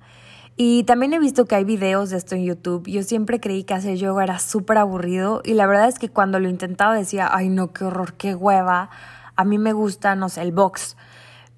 y 0.55 0.83
también 0.83 1.13
he 1.13 1.19
visto 1.19 1.45
que 1.45 1.55
hay 1.55 1.63
videos 1.63 2.11
de 2.11 2.17
esto 2.17 2.35
en 2.35 2.43
YouTube. 2.43 2.87
Yo 2.87 3.01
siempre 3.01 3.39
creí 3.39 3.63
que 3.63 3.73
hacer 3.73 3.97
yoga 3.97 4.23
era 4.23 4.39
súper 4.39 4.77
aburrido 4.77 5.41
y 5.43 5.55
la 5.55 5.65
verdad 5.65 5.87
es 5.87 5.97
que 5.97 6.09
cuando 6.09 6.39
lo 6.39 6.47
intentaba 6.47 6.93
decía, 6.93 7.27
ay 7.31 7.49
no, 7.49 7.73
qué 7.73 7.85
horror, 7.85 8.13
qué 8.13 8.35
hueva. 8.35 8.89
A 9.35 9.45
mí 9.45 9.57
me 9.57 9.73
gusta, 9.73 10.15
no 10.15 10.29
sé, 10.29 10.41
el 10.41 10.51
box, 10.51 10.95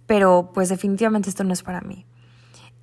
pero 0.08 0.52
pues 0.54 0.70
definitivamente 0.70 1.30
esto 1.30 1.44
no 1.44 1.54
es 1.54 1.64
para 1.64 1.82
mí. 1.82 2.06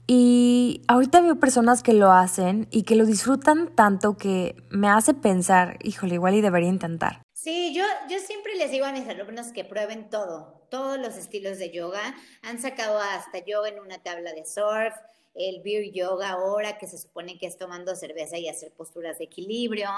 Y 0.07 0.83
ahorita 0.89 1.21
veo 1.21 1.39
personas 1.39 1.83
que 1.83 1.93
lo 1.93 2.11
hacen 2.11 2.67
y 2.71 2.83
que 2.83 2.97
lo 2.97 3.07
disfrutan 3.07 3.75
tanto 3.75 4.17
que 4.17 4.57
me 4.71 4.89
hace 4.89 5.15
pensar, 5.15 5.79
híjole, 5.83 6.15
igual 6.15 6.35
y 6.35 6.41
debería 6.41 6.69
intentar. 6.69 7.23
Sí, 7.33 7.73
yo, 7.75 7.85
yo 8.09 8.19
siempre 8.19 8.55
les 8.57 8.71
digo 8.71 8.85
a 8.85 8.93
mis 8.93 9.09
alumnos 9.09 9.53
que 9.53 9.65
prueben 9.65 10.11
todo, 10.11 10.67
todos 10.71 10.99
los 10.99 11.17
estilos 11.17 11.59
de 11.59 11.71
yoga. 11.71 12.15
Han 12.43 12.61
sacado 12.61 12.99
hasta 12.99 13.45
yoga 13.45 13.69
en 13.69 13.81
una 13.81 13.99
tabla 13.99 14.33
de 14.33 14.45
surf, 14.45 14.95
el 15.35 15.63
beer 15.63 15.93
yoga 15.93 16.31
ahora, 16.31 16.79
que 16.79 16.87
se 16.87 16.99
supone 16.99 17.39
que 17.39 17.47
es 17.47 17.57
tomando 17.57 17.97
cerveza 17.97 18.39
y 18.39 18.49
hacer 18.49 18.73
posturas 18.73 19.19
de 19.19 19.25
equilibrio. 19.25 19.89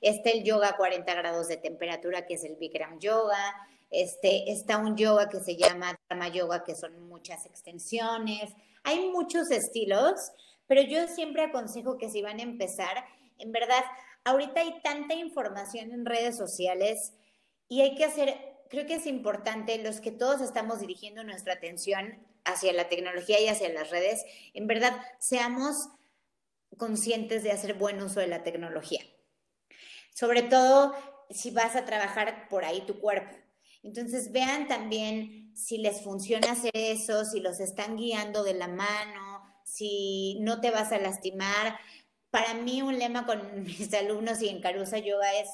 Está 0.00 0.30
el 0.30 0.42
yoga 0.42 0.70
a 0.70 0.76
40 0.76 1.14
grados 1.14 1.48
de 1.48 1.56
temperatura, 1.56 2.26
que 2.26 2.34
es 2.34 2.44
el 2.44 2.56
Bikram 2.56 2.98
yoga. 2.98 3.54
Este, 3.90 4.50
está 4.52 4.78
un 4.78 4.96
yoga 4.96 5.28
que 5.28 5.40
se 5.40 5.56
llama 5.56 5.98
Dharma 6.08 6.28
yoga, 6.28 6.64
que 6.64 6.74
son 6.74 7.08
muchas 7.08 7.44
extensiones. 7.46 8.52
Hay 8.84 9.10
muchos 9.10 9.50
estilos, 9.50 10.32
pero 10.66 10.82
yo 10.82 11.08
siempre 11.08 11.42
aconsejo 11.42 11.98
que 11.98 12.08
si 12.08 12.22
van 12.22 12.38
a 12.38 12.44
empezar, 12.44 13.04
en 13.38 13.52
verdad, 13.52 13.82
ahorita 14.24 14.60
hay 14.60 14.80
tanta 14.82 15.14
información 15.14 15.92
en 15.92 16.06
redes 16.06 16.36
sociales 16.36 17.14
y 17.68 17.80
hay 17.80 17.94
que 17.96 18.04
hacer, 18.04 18.36
creo 18.68 18.86
que 18.86 18.94
es 18.94 19.06
importante, 19.06 19.78
los 19.78 20.00
que 20.00 20.12
todos 20.12 20.40
estamos 20.40 20.80
dirigiendo 20.80 21.24
nuestra 21.24 21.54
atención 21.54 22.24
hacia 22.44 22.72
la 22.72 22.88
tecnología 22.88 23.40
y 23.40 23.48
hacia 23.48 23.68
las 23.70 23.90
redes, 23.90 24.24
en 24.54 24.66
verdad 24.66 24.96
seamos 25.18 25.88
conscientes 26.76 27.42
de 27.42 27.52
hacer 27.52 27.74
buen 27.74 28.00
uso 28.00 28.20
de 28.20 28.28
la 28.28 28.42
tecnología. 28.42 29.02
Sobre 30.14 30.42
todo 30.42 30.94
si 31.30 31.50
vas 31.50 31.76
a 31.76 31.84
trabajar 31.84 32.48
por 32.48 32.64
ahí 32.64 32.82
tu 32.82 32.98
cuerpo. 33.00 33.36
Entonces 33.82 34.32
vean 34.32 34.68
también 34.68 35.52
si 35.54 35.78
les 35.78 36.02
funciona 36.02 36.52
hacer 36.52 36.72
eso, 36.74 37.24
si 37.24 37.40
los 37.40 37.60
están 37.60 37.96
guiando 37.96 38.42
de 38.42 38.54
la 38.54 38.68
mano, 38.68 39.42
si 39.64 40.38
no 40.40 40.60
te 40.60 40.70
vas 40.70 40.92
a 40.92 40.98
lastimar. 40.98 41.78
Para 42.30 42.54
mí 42.54 42.82
un 42.82 42.98
lema 42.98 43.26
con 43.26 43.62
mis 43.64 43.92
alumnos 43.94 44.42
y 44.42 44.48
en 44.48 44.60
Carusa 44.60 44.98
Yoga 44.98 45.32
es 45.34 45.48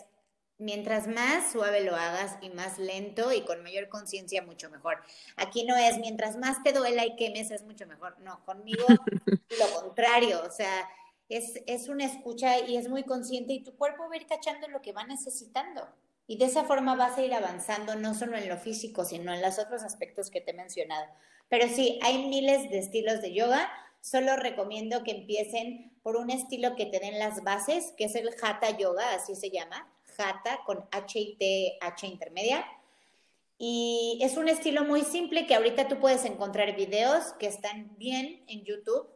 mientras 0.59 1.07
más 1.07 1.53
suave 1.53 1.85
lo 1.85 1.95
hagas 1.95 2.39
y 2.41 2.51
más 2.51 2.79
lento 2.79 3.33
y 3.33 3.43
con 3.43 3.63
mayor 3.63 3.89
conciencia, 3.89 4.43
mucho 4.43 4.71
mejor. 4.71 4.99
Aquí 5.37 5.65
no 5.65 5.77
es 5.77 5.99
mientras 5.99 6.37
más 6.37 6.63
te 6.63 6.73
duela 6.73 7.05
y 7.05 7.17
quemes 7.17 7.51
es 7.51 7.63
mucho 7.63 7.87
mejor. 7.87 8.19
No, 8.21 8.45
conmigo 8.45 8.85
lo 9.59 9.81
contrario. 9.81 10.43
O 10.45 10.51
sea, 10.51 10.89
es, 11.29 11.61
es 11.67 11.89
una 11.89 12.05
escucha 12.05 12.61
y 12.61 12.77
es 12.77 12.89
muy 12.89 13.05
consciente 13.05 13.53
y 13.53 13.63
tu 13.63 13.77
cuerpo 13.77 14.09
va 14.09 14.15
a 14.15 14.17
ir 14.17 14.27
cachando 14.27 14.69
lo 14.69 14.81
que 14.81 14.93
va 14.93 15.05
necesitando. 15.05 15.87
Y 16.27 16.39
de 16.39 16.47
esa 16.47 16.65
forma 16.65 16.97
vas 16.97 17.19
a 17.19 17.23
ir 17.23 17.35
avanzando 17.35 17.95
no 17.95 18.15
solo 18.15 18.37
en 18.37 18.49
lo 18.49 18.57
físico, 18.57 19.05
sino 19.05 19.33
en 19.33 19.43
los 19.43 19.59
otros 19.59 19.83
aspectos 19.83 20.31
que 20.31 20.41
te 20.41 20.51
he 20.51 20.55
mencionado. 20.55 21.07
Pero 21.49 21.69
sí, 21.69 22.01
hay 22.03 22.27
miles 22.27 22.69
de 22.71 22.79
estilos 22.79 23.23
de 23.23 23.33
yoga. 23.33 23.71
Solo 24.01 24.37
recomiendo 24.37 25.05
que 25.05 25.13
empiecen 25.13 25.97
por 26.03 26.17
un 26.17 26.31
estilo 26.31 26.75
que 26.75 26.87
te 26.87 26.99
den 26.99 27.19
las 27.19 27.45
bases, 27.45 27.93
que 27.97 28.05
es 28.05 28.15
el 28.17 28.31
Hatha 28.43 28.77
Yoga, 28.77 29.15
así 29.15 29.35
se 29.37 29.51
llama. 29.51 29.93
Hatha 30.19 30.61
con 30.65 30.85
H 30.91 31.19
y 31.19 31.37
T, 31.37 31.79
H 31.81 32.07
intermedia. 32.07 32.65
Y 33.59 34.19
es 34.23 34.37
un 34.37 34.49
estilo 34.49 34.85
muy 34.85 35.03
simple 35.03 35.47
que 35.47 35.55
ahorita 35.55 35.89
tú 35.89 35.99
puedes 35.99 36.25
encontrar 36.25 36.75
videos 36.77 37.33
que 37.35 37.47
están 37.47 37.97
bien 37.97 38.45
en 38.49 38.65
YouTube. 38.65 39.09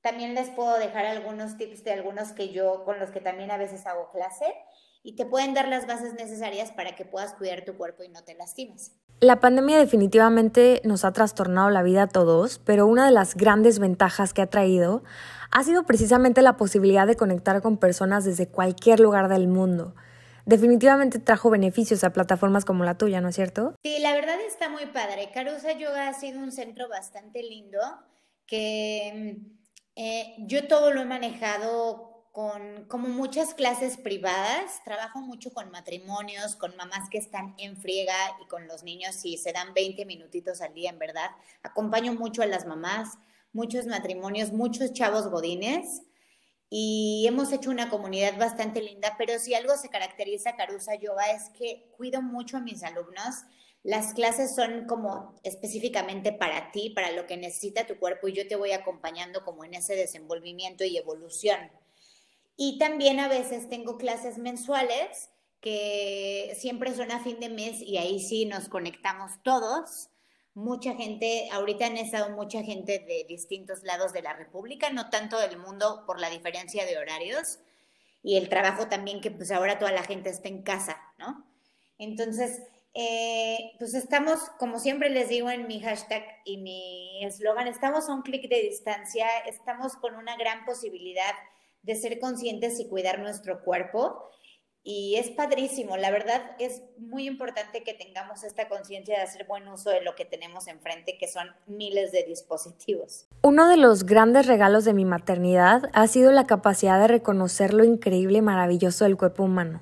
También 0.00 0.34
les 0.34 0.50
puedo 0.50 0.78
dejar 0.78 1.06
algunos 1.06 1.56
tips 1.56 1.82
de 1.84 1.92
algunos 1.92 2.32
que 2.32 2.50
yo, 2.50 2.84
con 2.84 3.00
los 3.00 3.10
que 3.10 3.20
también 3.20 3.50
a 3.50 3.56
veces 3.56 3.86
hago 3.86 4.10
clase 4.10 4.44
y 5.04 5.14
te 5.14 5.26
pueden 5.26 5.54
dar 5.54 5.68
las 5.68 5.86
bases 5.86 6.14
necesarias 6.14 6.72
para 6.72 6.96
que 6.96 7.04
puedas 7.04 7.34
cuidar 7.34 7.64
tu 7.64 7.76
cuerpo 7.76 8.02
y 8.02 8.08
no 8.08 8.24
te 8.24 8.34
lastimes. 8.34 8.90
La 9.20 9.38
pandemia 9.38 9.78
definitivamente 9.78 10.80
nos 10.82 11.04
ha 11.04 11.12
trastornado 11.12 11.70
la 11.70 11.82
vida 11.82 12.02
a 12.02 12.08
todos, 12.08 12.58
pero 12.58 12.86
una 12.86 13.04
de 13.04 13.12
las 13.12 13.36
grandes 13.36 13.78
ventajas 13.78 14.32
que 14.32 14.42
ha 14.42 14.48
traído 14.48 15.04
ha 15.52 15.62
sido 15.62 15.84
precisamente 15.84 16.42
la 16.42 16.56
posibilidad 16.56 17.06
de 17.06 17.16
conectar 17.16 17.62
con 17.62 17.76
personas 17.76 18.24
desde 18.24 18.48
cualquier 18.48 18.98
lugar 18.98 19.28
del 19.28 19.46
mundo 19.46 19.94
definitivamente 20.46 21.18
trajo 21.18 21.50
beneficios 21.50 22.04
a 22.04 22.12
plataformas 22.12 22.64
como 22.64 22.84
la 22.84 22.98
tuya, 22.98 23.20
¿no 23.20 23.28
es 23.28 23.34
cierto? 23.34 23.74
Sí, 23.82 23.98
la 24.00 24.12
verdad 24.12 24.36
está 24.46 24.68
muy 24.68 24.86
padre. 24.86 25.30
Carusa 25.32 25.72
Yoga 25.72 26.08
ha 26.08 26.14
sido 26.14 26.40
un 26.40 26.52
centro 26.52 26.88
bastante 26.88 27.42
lindo 27.42 27.78
que 28.46 29.38
eh, 29.96 30.34
yo 30.38 30.66
todo 30.66 30.92
lo 30.92 31.00
he 31.00 31.06
manejado 31.06 32.13
con 32.34 32.86
como 32.86 33.06
muchas 33.06 33.54
clases 33.54 33.96
privadas, 33.96 34.82
trabajo 34.84 35.20
mucho 35.20 35.52
con 35.52 35.70
matrimonios, 35.70 36.56
con 36.56 36.74
mamás 36.74 37.08
que 37.08 37.18
están 37.18 37.54
en 37.58 37.76
friega 37.76 38.16
y 38.42 38.48
con 38.48 38.66
los 38.66 38.82
niños 38.82 39.24
y 39.24 39.38
se 39.38 39.52
dan 39.52 39.72
20 39.72 40.04
minutitos 40.04 40.60
al 40.60 40.74
día, 40.74 40.90
en 40.90 40.98
verdad. 40.98 41.30
Acompaño 41.62 42.12
mucho 42.12 42.42
a 42.42 42.46
las 42.46 42.66
mamás, 42.66 43.18
muchos 43.52 43.86
matrimonios, 43.86 44.52
muchos 44.52 44.92
chavos 44.92 45.28
godines 45.28 46.02
y 46.68 47.24
hemos 47.28 47.52
hecho 47.52 47.70
una 47.70 47.88
comunidad 47.88 48.36
bastante 48.36 48.82
linda, 48.82 49.14
pero 49.16 49.38
si 49.38 49.54
algo 49.54 49.76
se 49.76 49.88
caracteriza 49.88 50.56
Carusa 50.56 50.96
Yoga 50.96 51.30
es 51.30 51.50
que 51.50 51.88
cuido 51.96 52.20
mucho 52.20 52.56
a 52.56 52.60
mis 52.60 52.82
alumnos. 52.82 53.44
Las 53.84 54.12
clases 54.12 54.56
son 54.56 54.86
como 54.88 55.38
específicamente 55.44 56.32
para 56.32 56.72
ti, 56.72 56.90
para 56.90 57.12
lo 57.12 57.28
que 57.28 57.36
necesita 57.36 57.86
tu 57.86 57.96
cuerpo 58.00 58.26
y 58.26 58.32
yo 58.32 58.48
te 58.48 58.56
voy 58.56 58.72
acompañando 58.72 59.44
como 59.44 59.64
en 59.64 59.74
ese 59.74 59.94
desenvolvimiento 59.94 60.82
y 60.82 60.96
evolución. 60.96 61.70
Y 62.56 62.78
también 62.78 63.20
a 63.20 63.28
veces 63.28 63.68
tengo 63.68 63.96
clases 63.96 64.38
mensuales 64.38 65.30
que 65.60 66.54
siempre 66.58 66.94
son 66.94 67.10
a 67.10 67.20
fin 67.20 67.40
de 67.40 67.48
mes 67.48 67.80
y 67.80 67.96
ahí 67.96 68.20
sí 68.20 68.44
nos 68.44 68.68
conectamos 68.68 69.42
todos 69.42 70.10
mucha 70.54 70.94
gente, 70.94 71.48
ahorita 71.52 71.86
han 71.86 71.96
estado 71.96 72.30
mucha 72.30 72.62
gente 72.62 73.00
de 73.00 73.26
distintos 73.28 73.82
lados 73.82 74.12
de 74.12 74.22
la 74.22 74.34
República, 74.34 74.88
no 74.90 75.10
tanto 75.10 75.38
del 75.38 75.58
mundo 75.58 76.04
por 76.06 76.20
la 76.20 76.30
diferencia 76.30 76.86
de 76.86 76.96
horarios 76.96 77.58
y 78.22 78.36
el 78.36 78.48
trabajo 78.48 78.88
también 78.88 79.20
que 79.20 79.32
pues 79.32 79.50
ahora 79.50 79.78
toda 79.78 79.90
la 79.92 80.04
gente 80.04 80.30
está 80.30 80.48
en 80.48 80.62
casa, 80.62 80.96
¿no? 81.18 81.44
Entonces, 81.98 82.62
eh, 82.94 83.72
pues 83.78 83.94
estamos, 83.94 84.38
como 84.58 84.78
siempre 84.78 85.10
les 85.10 85.28
digo 85.28 85.50
en 85.50 85.66
mi 85.66 85.80
hashtag 85.80 86.24
y 86.44 86.58
mi 86.58 87.24
eslogan, 87.24 87.66
estamos 87.66 88.08
a 88.08 88.14
un 88.14 88.22
clic 88.22 88.48
de 88.48 88.62
distancia, 88.62 89.26
estamos 89.46 89.96
con 89.96 90.14
una 90.14 90.36
gran 90.36 90.64
posibilidad 90.64 91.32
de 91.84 91.94
ser 91.94 92.18
conscientes 92.18 92.80
y 92.80 92.88
cuidar 92.88 93.20
nuestro 93.20 93.62
cuerpo 93.62 94.30
y 94.86 95.16
es 95.16 95.30
padrísimo, 95.30 95.96
la 95.96 96.10
verdad 96.10 96.42
es 96.58 96.82
muy 96.98 97.26
importante 97.26 97.82
que 97.82 97.94
tengamos 97.94 98.44
esta 98.44 98.68
conciencia 98.68 99.16
de 99.16 99.22
hacer 99.22 99.46
buen 99.46 99.66
uso 99.66 99.88
de 99.88 100.02
lo 100.02 100.14
que 100.14 100.26
tenemos 100.26 100.68
enfrente, 100.68 101.16
que 101.18 101.26
son 101.26 101.48
miles 101.66 102.12
de 102.12 102.22
dispositivos. 102.24 103.26
Uno 103.40 103.66
de 103.66 103.78
los 103.78 104.04
grandes 104.04 104.46
regalos 104.46 104.84
de 104.84 104.92
mi 104.92 105.06
maternidad 105.06 105.88
ha 105.94 106.06
sido 106.06 106.32
la 106.32 106.46
capacidad 106.46 107.00
de 107.00 107.08
reconocer 107.08 107.72
lo 107.72 107.82
increíble 107.82 108.38
y 108.38 108.42
maravilloso 108.42 109.04
del 109.04 109.16
cuerpo 109.16 109.44
humano. 109.44 109.80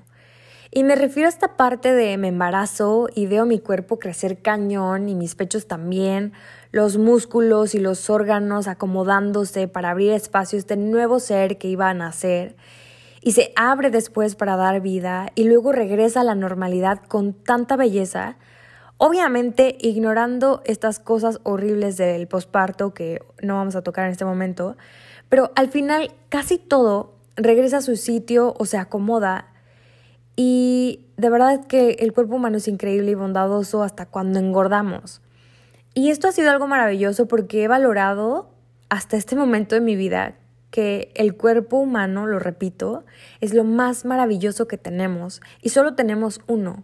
Y 0.71 0.85
me 0.85 0.94
refiero 0.94 1.26
a 1.26 1.30
esta 1.30 1.56
parte 1.56 1.92
de 1.92 2.16
me 2.16 2.28
embarazo 2.28 3.09
y 3.12 3.26
veo 3.26 3.44
mi 3.44 3.59
cuerpo 3.59 3.99
crecer 3.99 4.40
cañón 4.40 5.09
y 5.09 5.16
mis 5.16 5.35
pechos 5.35 5.66
también, 5.66 6.32
los 6.73 6.97
músculos 6.97 7.75
y 7.75 7.79
los 7.79 8.09
órganos 8.09 8.67
acomodándose 8.67 9.69
para 9.69 9.91
abrir 9.91 10.12
espacio 10.12 10.57
a 10.57 10.61
este 10.61 10.76
nuevo 10.76 11.21
ser 11.21 11.59
que 11.59 11.69
iba 11.69 11.88
a 11.88 11.95
nacer. 11.95 12.57
Y 13.21 13.33
se 13.33 13.52
abre 13.55 13.91
después 13.91 14.35
para 14.35 14.57
dar 14.57 14.81
vida 14.81 15.31
y 15.35 15.45
luego 15.45 15.71
regresa 15.71 16.23
a 16.23 16.25
la 16.25 16.35
normalidad 16.35 17.02
con 17.07 17.35
tanta 17.35 17.76
belleza, 17.76 18.37
obviamente 18.97 19.76
ignorando 19.81 20.62
estas 20.64 20.99
cosas 20.99 21.41
horribles 21.45 21.99
del 21.99 22.26
posparto 22.26 22.95
que 22.95 23.23
no 23.43 23.57
vamos 23.57 23.76
a 23.76 23.83
tocar 23.83 24.07
en 24.07 24.12
este 24.12 24.25
momento, 24.25 24.76
pero 25.29 25.52
al 25.55 25.69
final 25.69 26.12
casi 26.31 26.59
todo 26.59 27.14
regresa 27.37 27.79
a 27.79 27.83
su 27.83 27.97
sitio 27.97 28.55
o 28.59 28.64
se 28.64 28.79
acomoda. 28.79 29.49
Y 30.37 31.07
de 31.19 31.31
verdad 31.31 31.67
que 31.67 31.93
el 32.00 32.12
cuerpo 32.12 32.37
humano 32.37 32.57
es 32.57 32.67
increíble 32.67 33.12
y 33.12 33.14
bondadoso 33.14 33.83
hasta 33.83 34.07
cuando 34.07 34.38
engordamos. 34.38 35.22
Y 35.95 36.11
esto 36.11 36.29
ha 36.29 36.33
sido 36.33 36.51
algo 36.51 36.67
maravilloso 36.67 37.29
porque 37.29 37.65
he 37.65 37.69
valorado 37.69 38.51
hasta 38.89 39.17
este 39.17 39.37
momento 39.37 39.75
de 39.75 39.81
mi 39.81 39.97
vida 39.97 40.37
que 40.71 41.13
el 41.15 41.37
cuerpo 41.37 41.77
humano, 41.77 42.27
lo 42.27 42.39
repito, 42.39 43.05
es 43.41 43.53
lo 43.53 43.63
más 43.63 44.05
maravilloso 44.05 44.67
que 44.67 44.79
tenemos 44.79 45.43
y 45.61 45.69
solo 45.69 45.95
tenemos 45.95 46.41
uno. 46.47 46.83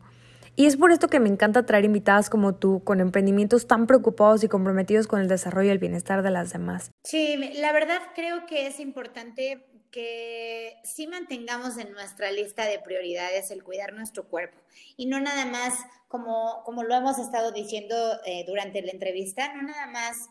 Y 0.57 0.67
es 0.67 0.77
por 0.77 0.91
esto 0.91 1.09
que 1.09 1.21
me 1.21 1.29
encanta 1.29 1.65
traer 1.65 1.85
invitadas 1.85 2.29
como 2.29 2.55
tú 2.55 2.83
con 2.83 3.00
emprendimientos 3.00 3.67
tan 3.67 3.87
preocupados 3.87 4.43
y 4.43 4.49
comprometidos 4.49 5.07
con 5.07 5.21
el 5.21 5.29
desarrollo 5.29 5.69
y 5.69 5.73
el 5.73 5.79
bienestar 5.79 6.23
de 6.23 6.31
las 6.31 6.53
demás. 6.53 6.91
Sí, 7.05 7.37
la 7.61 7.73
verdad 7.73 8.00
creo 8.15 8.45
que 8.47 8.67
es 8.67 8.81
importante 8.81 9.65
que 9.90 10.76
sí 10.85 11.07
mantengamos 11.07 11.78
en 11.78 11.92
nuestra 11.92 12.30
lista 12.30 12.64
de 12.64 12.78
prioridades 12.78 13.50
el 13.50 13.62
cuidar 13.62 13.92
nuestro 13.92 14.28
cuerpo 14.28 14.59
y 14.97 15.07
no 15.07 15.21
nada 15.21 15.45
más 15.47 15.75
como, 16.09 16.62
como 16.64 16.83
lo 16.83 16.95
hemos 16.95 17.18
estado 17.18 17.52
diciendo 17.52 17.95
eh, 18.25 18.45
durante 18.47 18.83
la 18.83 18.92
entrevista, 18.92 19.54
no 19.54 19.62
nada 19.62 19.87
más 19.87 20.30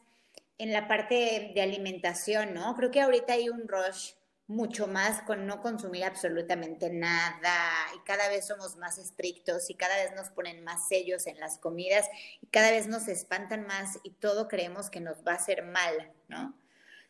en 0.57 0.73
la 0.73 0.87
parte 0.87 1.51
de 1.53 1.61
alimentación, 1.61 2.53
¿no? 2.53 2.75
Creo 2.75 2.89
que 2.89 3.01
ahorita 3.01 3.33
hay 3.33 3.49
un 3.49 3.67
rush 3.67 4.13
mucho 4.47 4.87
más 4.87 5.21
con 5.23 5.45
no 5.45 5.61
consumir 5.61 6.05
absolutamente 6.05 6.89
nada 6.89 7.59
y 7.95 7.99
cada 8.05 8.29
vez 8.29 8.47
somos 8.47 8.77
más 8.77 8.97
estrictos 8.97 9.69
y 9.69 9.75
cada 9.75 9.95
vez 9.97 10.13
nos 10.15 10.29
ponen 10.29 10.63
más 10.63 10.87
sellos 10.87 11.27
en 11.27 11.37
las 11.39 11.57
comidas 11.57 12.07
y 12.41 12.47
cada 12.47 12.71
vez 12.71 12.87
nos 12.87 13.09
espantan 13.09 13.67
más 13.67 13.99
y 14.03 14.11
todo 14.11 14.47
creemos 14.47 14.89
que 14.89 15.01
nos 15.01 15.17
va 15.27 15.33
a 15.33 15.35
hacer 15.35 15.63
mal, 15.63 16.13
¿no? 16.29 16.55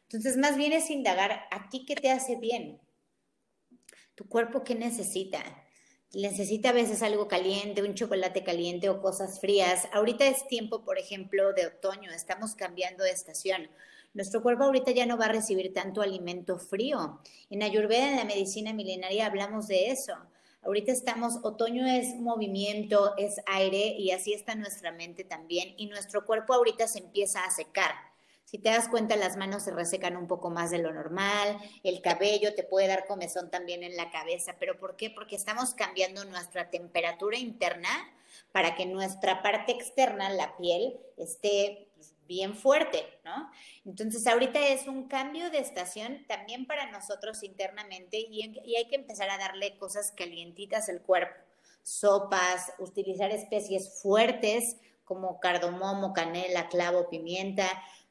Entonces, 0.10 0.38
más 0.38 0.56
bien 0.56 0.72
es 0.72 0.90
indagar 0.90 1.48
a 1.52 1.70
ti 1.70 1.86
qué 1.86 1.96
te 1.96 2.10
hace 2.10 2.38
bien, 2.38 2.80
tu 4.16 4.28
cuerpo 4.28 4.64
qué 4.64 4.74
necesita, 4.74 5.44
necesita 6.14 6.70
a 6.70 6.74
veces 6.74 7.04
algo 7.04 7.28
caliente, 7.28 7.84
un 7.84 7.94
chocolate 7.94 8.44
caliente 8.44 8.90
o 8.90 9.02
cosas 9.02 9.42
frías. 9.42 9.88
Ahorita 9.92 10.26
es 10.26 10.48
tiempo, 10.48 10.84
por 10.86 10.98
ejemplo, 10.98 11.52
de 11.54 11.68
otoño, 11.68 12.12
estamos 12.12 12.56
cambiando 12.56 13.04
de 13.04 13.12
estación. 13.12 13.70
Nuestro 14.14 14.42
cuerpo 14.42 14.64
ahorita 14.64 14.92
ya 14.92 15.06
no 15.06 15.18
va 15.18 15.26
a 15.26 15.32
recibir 15.34 15.74
tanto 15.74 16.02
alimento 16.02 16.58
frío. 16.58 17.20
En 17.50 17.62
Ayurveda, 17.62 18.10
en 18.10 18.16
la 18.16 18.26
medicina 18.26 18.74
milenaria, 18.74 19.26
hablamos 19.26 19.68
de 19.68 19.92
eso. 19.92 20.14
Ahorita 20.64 20.92
estamos, 20.92 21.40
otoño 21.44 21.86
es 21.86 22.16
movimiento, 22.16 23.16
es 23.18 23.42
aire 23.46 23.96
y 23.98 24.12
así 24.12 24.34
está 24.34 24.56
nuestra 24.56 24.92
mente 24.92 25.24
también. 25.24 25.74
Y 25.78 25.88
nuestro 25.88 26.26
cuerpo 26.26 26.54
ahorita 26.54 26.88
se 26.88 27.00
empieza 27.00 27.44
a 27.44 27.52
secar. 27.52 27.92
Si 28.48 28.60
te 28.60 28.70
das 28.70 28.88
cuenta, 28.88 29.18
las 29.18 29.36
manos 29.36 29.64
se 29.64 29.72
resecan 29.72 30.16
un 30.16 30.26
poco 30.26 30.50
más 30.50 30.72
de 30.72 30.78
lo 30.78 30.94
normal, 30.94 31.60
el 31.84 32.02
cabello 32.02 32.56
te 32.56 32.64
puede 32.64 32.88
dar 32.88 33.06
comezón 33.06 33.52
también 33.52 33.84
en 33.84 33.98
la 33.98 34.10
cabeza, 34.10 34.56
pero 34.58 34.80
¿por 34.80 34.96
qué? 34.96 35.10
Porque 35.10 35.36
estamos 35.36 35.74
cambiando 35.74 36.24
nuestra 36.24 36.70
temperatura 36.70 37.38
interna 37.38 37.90
para 38.54 38.74
que 38.76 38.86
nuestra 38.86 39.44
parte 39.44 39.74
externa, 39.74 40.30
la 40.30 40.56
piel, 40.56 40.98
esté 41.18 41.90
pues, 41.96 42.14
bien 42.26 42.56
fuerte, 42.56 43.20
¿no? 43.26 43.52
Entonces, 43.84 44.26
ahorita 44.26 44.66
es 44.66 44.88
un 44.88 45.10
cambio 45.10 45.50
de 45.50 45.60
estación 45.60 46.24
también 46.30 46.66
para 46.68 46.90
nosotros 46.90 47.44
internamente 47.44 48.18
y, 48.18 48.58
y 48.64 48.78
hay 48.78 48.88
que 48.88 48.96
empezar 48.96 49.30
a 49.30 49.38
darle 49.38 49.78
cosas 49.78 50.14
calientitas 50.16 50.88
al 50.88 51.02
cuerpo, 51.02 51.36
sopas, 51.84 52.72
utilizar 52.80 53.30
especies 53.30 54.02
fuertes 54.02 54.78
como 55.04 55.40
cardomomo, 55.40 56.14
canela, 56.14 56.68
clavo, 56.68 57.10
pimienta, 57.10 57.68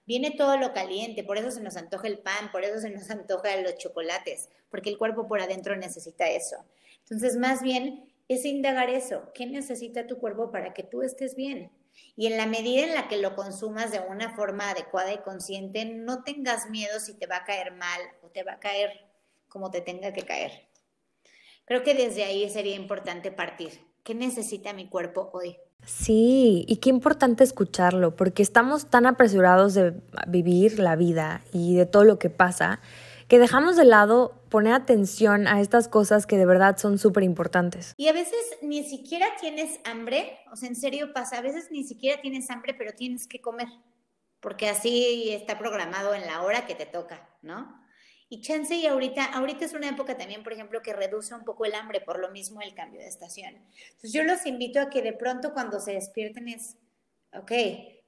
viene 0.07 0.31
todo 0.31 0.57
lo 0.57 0.73
caliente, 0.73 1.25
por 1.25 1.37
eso 1.37 1.51
se 1.51 1.61
nos 1.61 1.77
antoja 1.77 2.07
el 2.07 2.19
pan, 2.19 2.51
por 2.53 2.65
eso 2.65 2.81
se 2.81 2.91
nos 2.91 3.11
antoja 3.11 3.57
los 3.57 3.77
chocolates, 3.77 4.49
porque 4.71 4.91
el 4.91 4.99
cuerpo 4.99 5.29
por 5.29 5.41
adentro 5.41 5.77
necesita 5.77 6.29
eso. 6.29 6.57
Entonces, 7.01 7.37
más 7.37 7.63
bien 7.63 8.13
es 8.29 8.45
indagar 8.45 8.91
eso, 8.91 9.31
¿qué 9.35 9.47
necesita 9.47 10.07
tu 10.07 10.19
cuerpo 10.19 10.51
para 10.51 10.75
que 10.75 10.83
tú 10.83 11.03
estés 11.03 11.37
bien? 11.37 11.71
Y 12.17 12.27
en 12.27 12.37
la 12.37 12.47
medida 12.47 12.85
en 12.85 12.95
la 12.95 13.09
que 13.09 13.17
lo 13.19 13.35
consumas 13.35 13.91
de 13.91 14.01
una 14.01 14.35
forma 14.35 14.71
adecuada 14.71 15.13
y 15.13 15.19
consciente, 15.19 15.85
no 15.85 16.25
tengas 16.25 16.69
miedo 16.69 17.01
si 17.01 17.15
te 17.15 17.27
va 17.27 17.37
a 17.37 17.45
caer 17.45 17.73
mal 17.73 18.01
o 18.23 18.29
te 18.29 18.43
va 18.43 18.55
a 18.55 18.61
caer 18.61 19.07
como 19.49 19.71
te 19.71 19.81
tenga 19.81 20.13
que 20.13 20.23
caer. 20.23 20.69
Creo 21.65 21.83
que 21.83 21.95
desde 21.95 22.25
ahí 22.25 22.49
sería 22.51 22.75
importante 22.75 23.33
partir. 23.33 23.87
¿Qué 24.05 24.15
necesita 24.15 24.73
mi 24.73 24.89
cuerpo 24.89 25.31
hoy? 25.33 25.57
Sí, 25.85 26.65
y 26.67 26.77
qué 26.77 26.91
importante 26.91 27.45
escucharlo, 27.45 28.17
porque 28.17 28.43
estamos 28.43 28.87
tan 28.87 29.07
apresurados 29.07 29.75
de 29.75 29.95
vivir 30.27 30.79
la 30.79 30.97
vida 30.97 31.43
y 31.53 31.77
de 31.77 31.87
todo 31.87 32.05
lo 32.05 32.19
que 32.19 32.29
pasa, 32.29 32.81
que 33.29 33.39
dejamos 33.39 33.77
de 33.77 33.85
lado 33.85 34.35
poner 34.51 34.73
atención 34.73 35.47
a 35.47 35.61
estas 35.61 35.89
cosas 35.89 36.27
que 36.27 36.37
de 36.37 36.47
verdad 36.47 36.77
son 36.77 36.99
súper 36.99 37.23
importantes. 37.23 37.95
Y 37.97 38.09
a 38.09 38.13
veces 38.13 38.39
ni 38.63 38.85
siquiera 38.85 39.27
tienes 39.41 39.81
hambre, 39.85 40.39
o 40.53 40.57
sea, 40.57 40.69
en 40.69 40.77
serio 40.77 41.13
pasa, 41.13 41.39
a 41.39 41.43
veces 41.43 41.69
ni 41.71 41.85
siquiera 41.85 42.21
tienes 42.21 42.51
hambre, 42.51 42.75
pero 42.75 42.93
tienes 42.93 43.27
que 43.27 43.41
comer, 43.41 43.69
porque 44.41 44.69
así 44.69 45.31
está 45.31 45.59
programado 45.59 46.15
en 46.15 46.27
la 46.27 46.43
hora 46.43 46.67
que 46.67 46.75
te 46.75 46.87
toca, 46.87 47.29
¿no? 47.43 47.81
Y 48.29 48.41
chance 48.41 48.75
y 48.75 48.87
ahorita, 48.87 49.25
ahorita 49.25 49.65
es 49.65 49.73
una 49.73 49.89
época 49.89 50.17
también, 50.17 50.43
por 50.43 50.53
ejemplo, 50.53 50.83
que 50.83 50.93
reduce 50.93 51.35
un 51.35 51.45
poco 51.45 51.65
el 51.65 51.75
hambre, 51.75 52.01
por 52.01 52.19
lo 52.19 52.31
mismo 52.31 52.61
el 52.61 52.75
cambio 52.75 53.01
de 53.01 53.07
estación. 53.07 53.55
Entonces 53.91 54.13
yo 54.13 54.25
los 54.25 54.47
invito 54.47 54.81
a 54.81 54.91
que 54.91 55.03
de 55.03 55.13
pronto 55.13 55.53
cuando 55.53 55.79
se 55.79 55.93
despierten 55.93 56.49
es, 56.49 56.77
ok, 57.33 57.53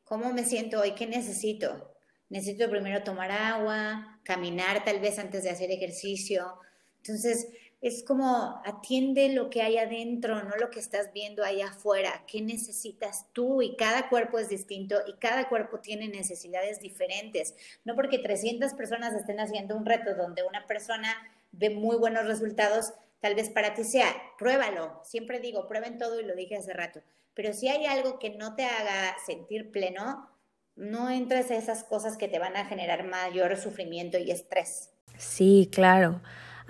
¿cómo 0.05 0.33
me 0.33 0.45
siento 0.45 0.81
hoy? 0.81 0.93
¿Qué 0.93 1.07
necesito? 1.07 1.95
Necesito 2.31 2.69
primero 2.69 3.05
tomar 3.05 3.31
agua, 3.31 4.21
caminar 4.25 4.85
tal 4.85 5.01
vez 5.01 5.19
antes 5.19 5.45
de 5.45 5.51
hacer 5.51 5.71
ejercicio. 5.71 6.59
Entonces, 6.97 7.49
es 7.81 8.03
como 8.03 8.61
atiende 8.65 9.29
lo 9.29 9.51
que 9.51 9.63
hay 9.63 9.79
adentro, 9.79 10.43
no 10.43 10.57
lo 10.57 10.71
que 10.71 10.81
estás 10.81 11.13
viendo 11.13 11.45
ahí 11.45 11.63
afuera. 11.63 12.25
¿Qué 12.27 12.43
necesitas 12.43 13.27
tú? 13.33 13.63
Y 13.63 13.77
cada 13.77 14.09
cuerpo 14.09 14.39
es 14.39 14.49
distinto 14.49 14.97
y 15.07 15.15
cada 15.15 15.49
cuerpo 15.49 15.79
tiene 15.79 16.09
necesidades 16.09 16.81
diferentes. 16.81 17.55
No 17.85 17.95
porque 17.95 18.19
300 18.19 18.75
personas 18.75 19.15
estén 19.15 19.39
haciendo 19.39 19.77
un 19.77 19.87
reto 19.87 20.15
donde 20.17 20.43
una 20.43 20.67
persona 20.67 21.15
ve 21.53 21.71
muy 21.71 21.97
buenos 21.97 22.27
resultados, 22.27 22.93
tal 23.21 23.37
vez 23.37 23.49
para 23.49 23.75
ti 23.75 23.85
sea, 23.85 24.13
pruébalo. 24.39 25.01
Siempre 25.05 25.39
digo, 25.39 25.69
prueben 25.69 25.99
todo 25.99 26.19
y 26.21 26.25
lo 26.25 26.35
dije 26.35 26.57
hace 26.57 26.73
rato. 26.73 27.01
Pero 27.35 27.53
si 27.53 27.69
hay 27.69 27.87
algo 27.87 28.19
que 28.19 28.31
no 28.31 28.57
te 28.57 28.65
haga 28.65 29.15
sentir 29.25 29.71
pleno, 29.71 30.29
no 30.75 31.11
entres 31.11 31.53
a 31.53 31.57
esas 31.57 31.85
cosas 31.85 32.17
que 32.17 32.27
te 32.27 32.41
van 32.41 32.57
a 32.57 32.65
generar 32.65 33.05
mayor 33.07 33.57
sufrimiento 33.57 34.19
y 34.19 34.33
estrés. 34.33 34.91
Sí, 35.17 35.69
claro. 35.73 36.21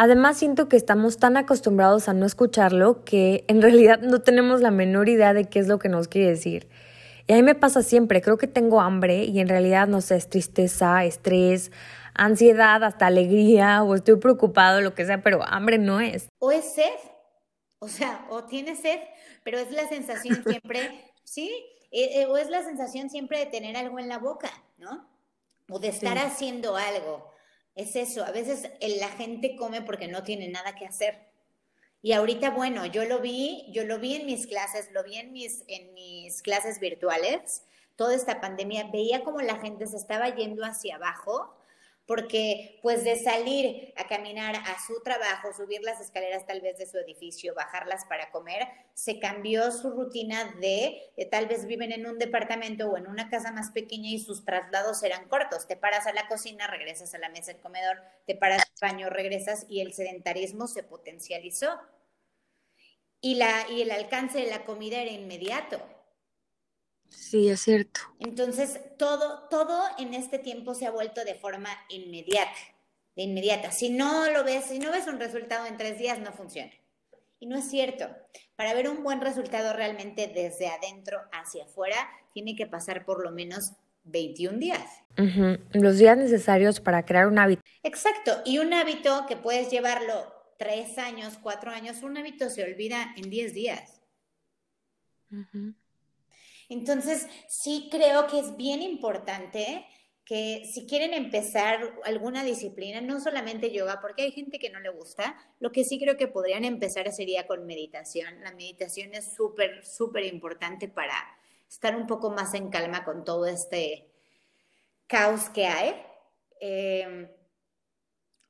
Además, 0.00 0.38
siento 0.38 0.68
que 0.68 0.76
estamos 0.76 1.18
tan 1.18 1.36
acostumbrados 1.36 2.08
a 2.08 2.14
no 2.14 2.24
escucharlo 2.24 3.04
que 3.04 3.44
en 3.48 3.60
realidad 3.62 3.98
no 4.00 4.22
tenemos 4.22 4.60
la 4.60 4.70
menor 4.70 5.08
idea 5.08 5.34
de 5.34 5.46
qué 5.46 5.58
es 5.58 5.66
lo 5.66 5.80
que 5.80 5.88
nos 5.88 6.06
quiere 6.06 6.28
decir. 6.28 6.68
Y 7.26 7.32
a 7.32 7.36
mí 7.36 7.42
me 7.42 7.56
pasa 7.56 7.82
siempre, 7.82 8.22
creo 8.22 8.38
que 8.38 8.46
tengo 8.46 8.80
hambre 8.80 9.24
y 9.24 9.40
en 9.40 9.48
realidad 9.48 9.88
no 9.88 10.00
sé, 10.00 10.16
es 10.16 10.30
tristeza, 10.30 11.04
estrés, 11.04 11.72
ansiedad, 12.14 12.82
hasta 12.84 13.06
alegría 13.06 13.82
o 13.82 13.96
estoy 13.96 14.16
preocupado, 14.16 14.80
lo 14.80 14.94
que 14.94 15.04
sea, 15.04 15.20
pero 15.20 15.42
hambre 15.42 15.78
no 15.78 16.00
es. 16.00 16.28
O 16.38 16.52
es 16.52 16.64
sed, 16.72 16.94
o 17.80 17.88
sea, 17.88 18.24
o 18.30 18.44
tienes 18.44 18.78
sed, 18.78 19.00
pero 19.42 19.58
es 19.58 19.70
la 19.72 19.86
sensación 19.88 20.42
siempre, 20.46 21.12
¿sí? 21.24 21.50
Eh, 21.90 22.22
eh, 22.22 22.26
o 22.26 22.38
es 22.38 22.48
la 22.48 22.62
sensación 22.62 23.10
siempre 23.10 23.40
de 23.40 23.46
tener 23.46 23.76
algo 23.76 23.98
en 23.98 24.08
la 24.08 24.18
boca, 24.18 24.50
¿no? 24.78 25.06
O 25.68 25.80
de 25.80 25.88
estar 25.88 26.16
haciendo 26.18 26.76
algo 26.76 27.37
es 27.78 27.94
eso, 27.94 28.24
a 28.24 28.32
veces 28.32 28.68
la 28.80 29.08
gente 29.08 29.54
come 29.56 29.80
porque 29.82 30.08
no 30.08 30.24
tiene 30.24 30.48
nada 30.48 30.74
que 30.74 30.84
hacer. 30.84 31.28
Y 32.02 32.12
ahorita, 32.12 32.50
bueno, 32.50 32.84
yo 32.86 33.04
lo 33.04 33.20
vi, 33.20 33.66
yo 33.70 33.84
lo 33.84 34.00
vi 34.00 34.16
en 34.16 34.26
mis 34.26 34.48
clases, 34.48 34.90
lo 34.92 35.04
vi 35.04 35.16
en 35.16 35.32
mis, 35.32 35.64
en 35.68 35.94
mis 35.94 36.42
clases 36.42 36.80
virtuales, 36.80 37.62
toda 37.94 38.14
esta 38.14 38.40
pandemia, 38.40 38.90
veía 38.92 39.22
como 39.22 39.40
la 39.40 39.56
gente 39.56 39.86
se 39.86 39.96
estaba 39.96 40.34
yendo 40.34 40.64
hacia 40.64 40.96
abajo 40.96 41.54
porque 42.08 42.80
pues 42.80 43.04
de 43.04 43.22
salir 43.22 43.92
a 43.98 44.08
caminar 44.08 44.56
a 44.56 44.86
su 44.86 45.02
trabajo, 45.02 45.52
subir 45.52 45.82
las 45.82 46.00
escaleras 46.00 46.46
tal 46.46 46.62
vez 46.62 46.78
de 46.78 46.86
su 46.86 46.96
edificio, 46.96 47.54
bajarlas 47.54 48.06
para 48.06 48.30
comer, 48.30 48.66
se 48.94 49.20
cambió 49.20 49.70
su 49.70 49.90
rutina 49.90 50.56
de, 50.58 51.12
tal 51.30 51.48
vez 51.48 51.66
viven 51.66 51.92
en 51.92 52.06
un 52.06 52.18
departamento 52.18 52.88
o 52.88 52.96
en 52.96 53.08
una 53.08 53.28
casa 53.28 53.52
más 53.52 53.72
pequeña 53.72 54.08
y 54.08 54.18
sus 54.18 54.46
traslados 54.46 55.02
eran 55.02 55.28
cortos. 55.28 55.68
Te 55.68 55.76
paras 55.76 56.06
a 56.06 56.14
la 56.14 56.26
cocina, 56.28 56.66
regresas 56.66 57.14
a 57.14 57.18
la 57.18 57.28
mesa 57.28 57.52
del 57.52 57.60
comedor, 57.60 57.98
te 58.26 58.34
paras 58.34 58.62
al 58.62 58.88
baño, 58.88 59.10
regresas 59.10 59.66
y 59.68 59.82
el 59.82 59.92
sedentarismo 59.92 60.66
se 60.66 60.84
potencializó. 60.84 61.78
Y, 63.20 63.34
la, 63.34 63.66
y 63.68 63.82
el 63.82 63.90
alcance 63.90 64.38
de 64.38 64.48
la 64.48 64.64
comida 64.64 65.02
era 65.02 65.10
inmediato. 65.10 65.78
Sí, 67.08 67.48
es 67.48 67.60
cierto. 67.60 68.00
Entonces, 68.20 68.80
todo, 68.98 69.48
todo 69.48 69.82
en 69.98 70.14
este 70.14 70.38
tiempo 70.38 70.74
se 70.74 70.86
ha 70.86 70.90
vuelto 70.90 71.24
de 71.24 71.34
forma 71.34 71.70
inmediata, 71.88 72.58
de 73.16 73.22
inmediata. 73.22 73.70
Si 73.72 73.90
no 73.90 74.30
lo 74.30 74.44
ves, 74.44 74.66
si 74.66 74.78
no 74.78 74.90
ves 74.92 75.06
un 75.06 75.18
resultado 75.18 75.66
en 75.66 75.76
tres 75.76 75.98
días, 75.98 76.18
no 76.20 76.32
funciona. 76.32 76.72
Y 77.40 77.46
no 77.46 77.56
es 77.56 77.68
cierto. 77.70 78.08
Para 78.56 78.74
ver 78.74 78.88
un 78.88 79.02
buen 79.02 79.20
resultado 79.20 79.72
realmente 79.72 80.28
desde 80.28 80.68
adentro 80.68 81.20
hacia 81.32 81.64
afuera, 81.64 81.96
tiene 82.32 82.56
que 82.56 82.66
pasar 82.66 83.04
por 83.04 83.22
lo 83.22 83.30
menos 83.30 83.72
21 84.04 84.58
días. 84.58 84.84
Los 85.72 85.98
días 85.98 86.16
necesarios 86.16 86.80
para 86.80 87.04
crear 87.04 87.26
un 87.26 87.38
hábito. 87.38 87.62
Exacto. 87.82 88.42
Y 88.44 88.58
un 88.58 88.72
hábito 88.72 89.26
que 89.28 89.36
puedes 89.36 89.70
llevarlo 89.70 90.32
tres 90.58 90.98
años, 90.98 91.38
cuatro 91.40 91.70
años, 91.70 92.02
un 92.02 92.16
hábito 92.16 92.50
se 92.50 92.64
olvida 92.64 93.14
en 93.16 93.30
10 93.30 93.54
días. 93.54 94.00
Entonces, 96.68 97.26
sí 97.48 97.88
creo 97.90 98.26
que 98.26 98.38
es 98.38 98.56
bien 98.56 98.82
importante 98.82 99.86
que 100.28 100.68
si 100.70 100.86
quieren 100.86 101.14
empezar 101.14 101.94
alguna 102.04 102.44
disciplina, 102.44 103.00
no 103.00 103.18
solamente 103.18 103.72
yoga, 103.72 103.98
porque 104.02 104.24
hay 104.24 104.32
gente 104.32 104.58
que 104.58 104.68
no 104.68 104.78
le 104.78 104.90
gusta, 104.90 105.34
lo 105.58 105.72
que 105.72 105.84
sí 105.84 105.98
creo 105.98 106.18
que 106.18 106.28
podrían 106.28 106.66
empezar 106.66 107.10
sería 107.12 107.46
con 107.46 107.64
meditación. 107.64 108.42
La 108.42 108.52
meditación 108.52 109.14
es 109.14 109.32
súper, 109.34 109.86
súper 109.86 110.24
importante 110.26 110.86
para 110.86 111.14
estar 111.66 111.96
un 111.96 112.06
poco 112.06 112.28
más 112.30 112.52
en 112.52 112.68
calma 112.68 113.04
con 113.06 113.24
todo 113.24 113.46
este 113.46 114.10
caos 115.06 115.48
que 115.48 115.66
hay. 115.66 115.94
Em, 116.60 117.30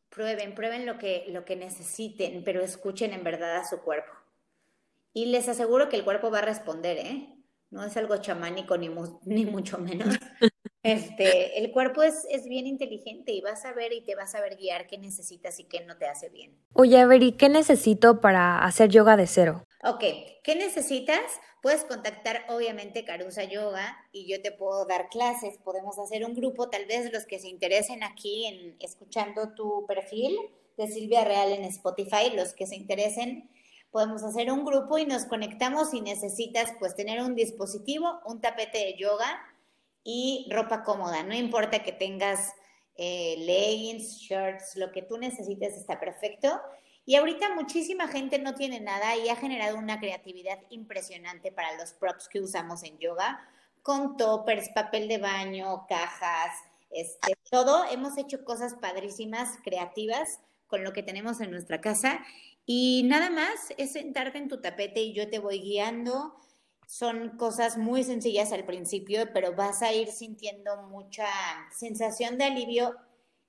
prueben, 0.09 0.57
prueben 0.57 0.85
lo 0.85 0.99
que, 0.99 1.27
lo 1.29 1.45
que 1.45 1.55
necesiten, 1.55 2.43
pero 2.43 2.61
escuchen 2.61 3.13
en 3.13 3.23
verdad 3.23 3.57
a 3.57 3.65
su 3.65 3.83
cuerpo. 3.83 4.13
Y 5.13 5.27
les 5.27 5.49
aseguro 5.49 5.89
que 5.89 5.95
el 5.95 6.03
cuerpo 6.03 6.29
va 6.33 6.39
a 6.39 6.43
responder, 6.43 6.99
¿eh? 6.99 7.38
No 7.71 7.85
es 7.85 7.97
algo 7.97 8.17
chamánico 8.19 8.77
ni, 8.77 8.89
ni 9.25 9.47
mucho 9.47 9.79
menos. 9.79 10.09
Este, 10.85 11.59
el 11.59 11.73
cuerpo 11.73 12.03
es, 12.03 12.25
es, 12.31 12.47
bien 12.47 12.67
inteligente 12.67 13.33
y 13.33 13.41
vas 13.41 13.65
a 13.65 13.73
ver 13.73 13.93
y 13.93 14.01
te 14.01 14.15
vas 14.15 14.35
a 14.37 14.41
ver 14.41 14.57
guiar 14.57 14.87
qué 14.87 14.97
necesitas 14.97 15.59
y 15.59 15.65
qué 15.65 15.85
no 15.85 15.99
te 15.99 16.07
hace 16.07 16.31
bien. 16.31 16.57
Oye, 16.73 16.99
a 16.99 17.07
ver, 17.07 17.23
¿y 17.23 17.33
qué 17.33 17.49
necesito 17.49 18.21
para 18.21 18.65
hacer 18.65 18.89
yoga 18.89 19.17
de 19.17 19.27
cero? 19.27 19.65
Ok, 19.83 20.05
¿qué 20.43 20.55
necesitas? 20.55 21.21
Puedes 21.63 21.85
contactar 21.85 22.47
obviamente 22.49 23.05
Carusa 23.05 23.45
Yoga 23.45 23.97
y 24.13 24.31
yo 24.31 24.41
te 24.41 24.53
puedo 24.53 24.87
dar 24.87 25.09
clases. 25.09 25.59
Podemos 25.59 25.99
hacer 25.99 26.25
un 26.25 26.35
grupo, 26.35 26.71
tal 26.71 26.87
vez 26.87 27.13
los 27.13 27.27
que 27.27 27.39
se 27.39 27.49
interesen 27.49 28.03
aquí 28.03 28.47
en 28.47 28.77
escuchando 28.81 29.55
tu 29.55 29.85
perfil 29.87 30.39
de 30.77 30.89
Silvia 30.89 31.25
Real 31.25 31.53
en 31.53 31.65
Spotify, 31.65 32.31
los 32.35 32.55
que 32.55 32.67
se 32.67 32.77
interesen 32.77 33.51
podemos 33.91 34.23
hacer 34.23 34.53
un 34.53 34.65
grupo 34.65 34.99
y 34.99 35.07
nos 35.07 35.25
conectamos 35.25 35.91
si 35.91 36.01
necesitas 36.01 36.73
pues 36.79 36.95
tener 36.95 37.23
un 37.23 37.35
dispositivo, 37.35 38.21
un 38.25 38.41
tapete 38.41 38.79
de 38.79 38.97
yoga 38.97 39.43
y 40.05 40.47
ropa 40.51 40.83
cómoda. 40.83 41.23
No 41.23 41.35
importa 41.35 41.83
que 41.83 41.93
tengas 41.93 42.53
eh, 42.97 43.37
leggings, 43.39 44.19
shirts, 44.19 44.77
lo 44.77 44.93
que 44.93 45.03
tú 45.03 45.19
necesites 45.19 45.77
está 45.77 45.99
perfecto. 45.99 46.61
Y 47.07 47.17
ahorita 47.17 47.55
muchísima 47.55 48.09
gente 48.09 48.39
no 48.39 48.55
tiene 48.55 48.81
nada 48.81 49.17
y 49.17 49.31
ha 49.31 49.37
generado 49.37 49.79
una 49.79 49.99
creatividad 49.99 50.59
impresionante 50.69 51.51
para 51.51 51.75
los 51.77 51.95
props 51.95 52.29
que 52.29 52.41
usamos 52.41 52.83
en 52.83 52.99
yoga, 52.99 53.41
con 53.83 54.19
toppers, 54.19 54.69
papel 54.75 55.09
de 55.09 55.17
baño, 55.17 55.87
cajas, 55.89 56.53
este, 56.91 57.35
todo. 57.51 57.85
Hemos 57.91 58.19
hecho 58.19 58.45
cosas 58.45 58.75
padrísimas, 58.75 59.59
creativas 59.65 60.41
con 60.67 60.85
lo 60.85 60.93
que 60.93 61.03
tenemos 61.03 61.41
en 61.41 61.51
nuestra 61.51 61.81
casa 61.81 62.21
y 62.71 63.03
nada 63.05 63.31
más 63.31 63.73
es 63.79 63.93
sentarte 63.93 64.37
en 64.37 64.49
tu 64.49 64.61
tapete 64.61 65.01
y 65.01 65.15
yo 65.15 65.31
te 65.31 65.39
voy 65.39 65.59
guiando. 65.59 66.35
Son 66.87 67.31
cosas 67.39 67.79
muy 67.79 68.05
sencillas 68.05 68.53
al 68.53 68.67
principio, 68.67 69.33
pero 69.33 69.55
vas 69.55 69.81
a 69.81 69.95
ir 69.95 70.09
sintiendo 70.09 70.83
mucha 70.83 71.25
sensación 71.75 72.37
de 72.37 72.45
alivio 72.45 72.95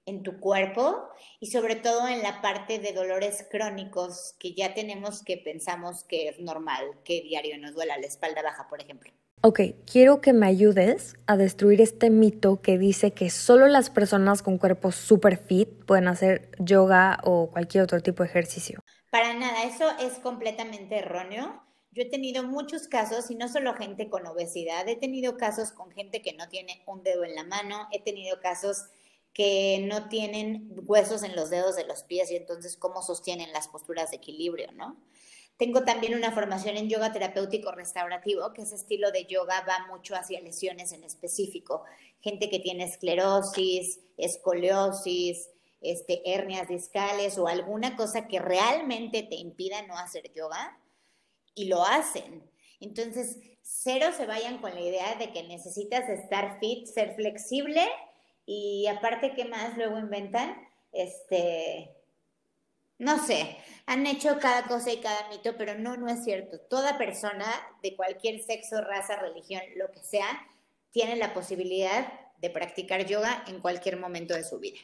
en 0.05 0.23
tu 0.23 0.39
cuerpo 0.39 1.09
y 1.41 1.47
sobre 1.51 1.75
todo 1.75 2.07
en 2.07 2.23
la 2.23 2.41
parte 2.41 2.79
de 2.79 2.93
dolores 2.93 3.45
crónicos 3.51 4.35
que 4.39 4.53
ya 4.53 4.73
tenemos 4.73 5.21
que 5.21 5.35
pensamos 5.35 6.05
que 6.05 6.29
es 6.29 6.39
normal 6.39 6.85
que 7.03 7.21
diario 7.21 7.57
nos 7.57 7.75
duela 7.75 7.97
la 7.97 8.07
espalda 8.07 8.41
baja, 8.41 8.69
por 8.69 8.81
ejemplo. 8.81 9.11
Ok, 9.41 9.59
quiero 9.85 10.21
que 10.21 10.31
me 10.31 10.47
ayudes 10.47 11.17
a 11.27 11.35
destruir 11.35 11.81
este 11.81 12.09
mito 12.09 12.61
que 12.61 12.77
dice 12.77 13.11
que 13.11 13.29
solo 13.29 13.67
las 13.67 13.89
personas 13.89 14.41
con 14.43 14.57
cuerpos 14.57 14.95
super 14.95 15.37
fit 15.37 15.67
pueden 15.85 16.07
hacer 16.07 16.51
yoga 16.57 17.19
o 17.25 17.49
cualquier 17.51 17.83
otro 17.83 17.99
tipo 17.99 18.23
de 18.23 18.29
ejercicio. 18.29 18.81
Para 19.09 19.33
nada, 19.33 19.63
eso 19.63 19.89
es 19.99 20.19
completamente 20.19 20.97
erróneo. 20.97 21.63
Yo 21.91 22.03
he 22.03 22.09
tenido 22.09 22.43
muchos 22.43 22.87
casos, 22.87 23.31
y 23.31 23.35
no 23.35 23.47
solo 23.47 23.73
gente 23.73 24.09
con 24.09 24.27
obesidad, 24.27 24.87
he 24.87 24.95
tenido 24.95 25.37
casos 25.37 25.71
con 25.71 25.91
gente 25.91 26.21
que 26.21 26.33
no 26.33 26.47
tiene 26.47 26.83
un 26.85 27.01
dedo 27.01 27.23
en 27.23 27.33
la 27.33 27.43
mano, 27.43 27.87
he 27.91 28.01
tenido 28.01 28.39
casos 28.39 28.85
que 29.33 29.85
no 29.87 30.09
tienen 30.09 30.71
huesos 30.85 31.23
en 31.23 31.35
los 31.35 31.49
dedos 31.49 31.75
de 31.75 31.85
los 31.85 32.03
pies 32.03 32.29
y 32.31 32.35
entonces 32.35 32.77
cómo 32.77 33.01
sostienen 33.01 33.51
las 33.51 33.67
posturas 33.67 34.11
de 34.11 34.17
equilibrio, 34.17 34.71
¿no? 34.73 34.97
Tengo 35.57 35.83
también 35.83 36.15
una 36.15 36.31
formación 36.31 36.77
en 36.77 36.87
yoga 36.87 37.11
terapéutico 37.11 37.71
restaurativo, 37.71 38.53
que 38.53 38.61
ese 38.61 38.75
estilo 38.75 39.11
de 39.11 39.25
yoga 39.25 39.65
va 39.67 39.87
mucho 39.87 40.15
hacia 40.15 40.39
lesiones 40.39 40.93
en 40.93 41.03
específico. 41.03 41.83
Gente 42.21 42.49
que 42.49 42.59
tiene 42.59 42.85
esclerosis, 42.85 43.99
escoliosis, 44.17 45.49
este, 45.81 46.21
hernias 46.25 46.67
discales 46.67 47.37
o 47.37 47.47
alguna 47.47 47.95
cosa 47.95 48.27
que 48.27 48.39
realmente 48.39 49.23
te 49.23 49.35
impida 49.35 49.81
no 49.83 49.97
hacer 49.97 50.31
yoga 50.33 50.77
y 51.55 51.65
lo 51.65 51.83
hacen. 51.83 52.43
Entonces, 52.79 53.37
cero 53.61 54.07
se 54.15 54.25
vayan 54.25 54.59
con 54.59 54.73
la 54.73 54.81
idea 54.81 55.15
de 55.15 55.31
que 55.31 55.43
necesitas 55.43 56.09
estar 56.09 56.59
fit, 56.59 56.85
ser 56.85 57.15
flexible 57.15 57.87
y 58.45 58.87
aparte, 58.87 59.33
¿qué 59.33 59.45
más 59.45 59.77
luego 59.77 59.99
inventan? 59.99 60.55
Este, 60.91 61.95
no 62.97 63.23
sé, 63.25 63.57
han 63.85 64.07
hecho 64.07 64.39
cada 64.39 64.63
cosa 64.67 64.91
y 64.91 64.97
cada 64.97 65.29
mito, 65.29 65.55
pero 65.57 65.75
no, 65.75 65.95
no 65.97 66.09
es 66.09 66.23
cierto. 66.23 66.59
Toda 66.59 66.97
persona 66.97 67.45
de 67.83 67.95
cualquier 67.95 68.41
sexo, 68.41 68.81
raza, 68.81 69.17
religión, 69.17 69.61
lo 69.75 69.91
que 69.91 70.03
sea, 70.03 70.47
tiene 70.91 71.15
la 71.15 71.33
posibilidad 71.33 72.11
de 72.39 72.49
practicar 72.49 73.05
yoga 73.05 73.43
en 73.47 73.61
cualquier 73.61 73.97
momento 73.97 74.33
de 74.33 74.43
su 74.43 74.59
vida. 74.59 74.79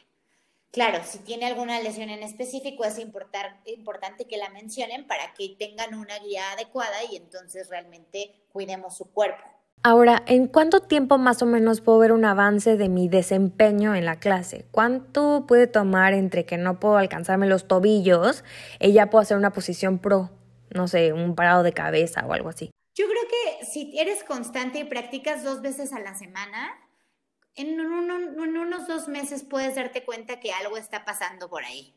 Claro, 0.76 0.98
si 1.06 1.20
tiene 1.20 1.46
alguna 1.46 1.80
lesión 1.80 2.10
en 2.10 2.22
específico, 2.22 2.84
es 2.84 2.98
importante 2.98 4.26
que 4.26 4.36
la 4.36 4.50
mencionen 4.50 5.06
para 5.06 5.32
que 5.32 5.56
tengan 5.58 5.94
una 5.94 6.18
guía 6.18 6.52
adecuada 6.52 6.96
y 7.10 7.16
entonces 7.16 7.70
realmente 7.70 8.44
cuidemos 8.52 8.94
su 8.94 9.10
cuerpo. 9.10 9.42
Ahora, 9.82 10.22
¿en 10.26 10.48
cuánto 10.48 10.80
tiempo 10.80 11.16
más 11.16 11.40
o 11.40 11.46
menos 11.46 11.80
puedo 11.80 11.98
ver 11.98 12.12
un 12.12 12.26
avance 12.26 12.76
de 12.76 12.90
mi 12.90 13.08
desempeño 13.08 13.94
en 13.94 14.04
la 14.04 14.16
clase? 14.16 14.66
¿Cuánto 14.70 15.46
puede 15.48 15.66
tomar 15.66 16.12
entre 16.12 16.44
que 16.44 16.58
no 16.58 16.78
puedo 16.78 16.98
alcanzarme 16.98 17.46
los 17.46 17.66
tobillos 17.66 18.44
y 18.78 18.92
ya 18.92 19.08
puedo 19.08 19.22
hacer 19.22 19.38
una 19.38 19.54
posición 19.54 19.98
pro? 19.98 20.30
No 20.74 20.88
sé, 20.88 21.14
un 21.14 21.34
parado 21.34 21.62
de 21.62 21.72
cabeza 21.72 22.26
o 22.26 22.34
algo 22.34 22.50
así. 22.50 22.70
Yo 22.94 23.06
creo 23.06 23.22
que 23.30 23.64
si 23.64 23.98
eres 23.98 24.22
constante 24.24 24.78
y 24.80 24.84
practicas 24.84 25.42
dos 25.42 25.62
veces 25.62 25.94
a 25.94 26.00
la 26.00 26.14
semana, 26.14 26.74
en, 27.56 27.80
unos 27.80 28.86
dos 28.86 29.08
meses 29.08 29.44
puedes 29.44 29.74
darte 29.74 30.04
cuenta 30.04 30.40
que 30.40 30.52
algo 30.52 30.76
está 30.76 31.04
pasando 31.04 31.48
por 31.48 31.64
ahí 31.64 31.96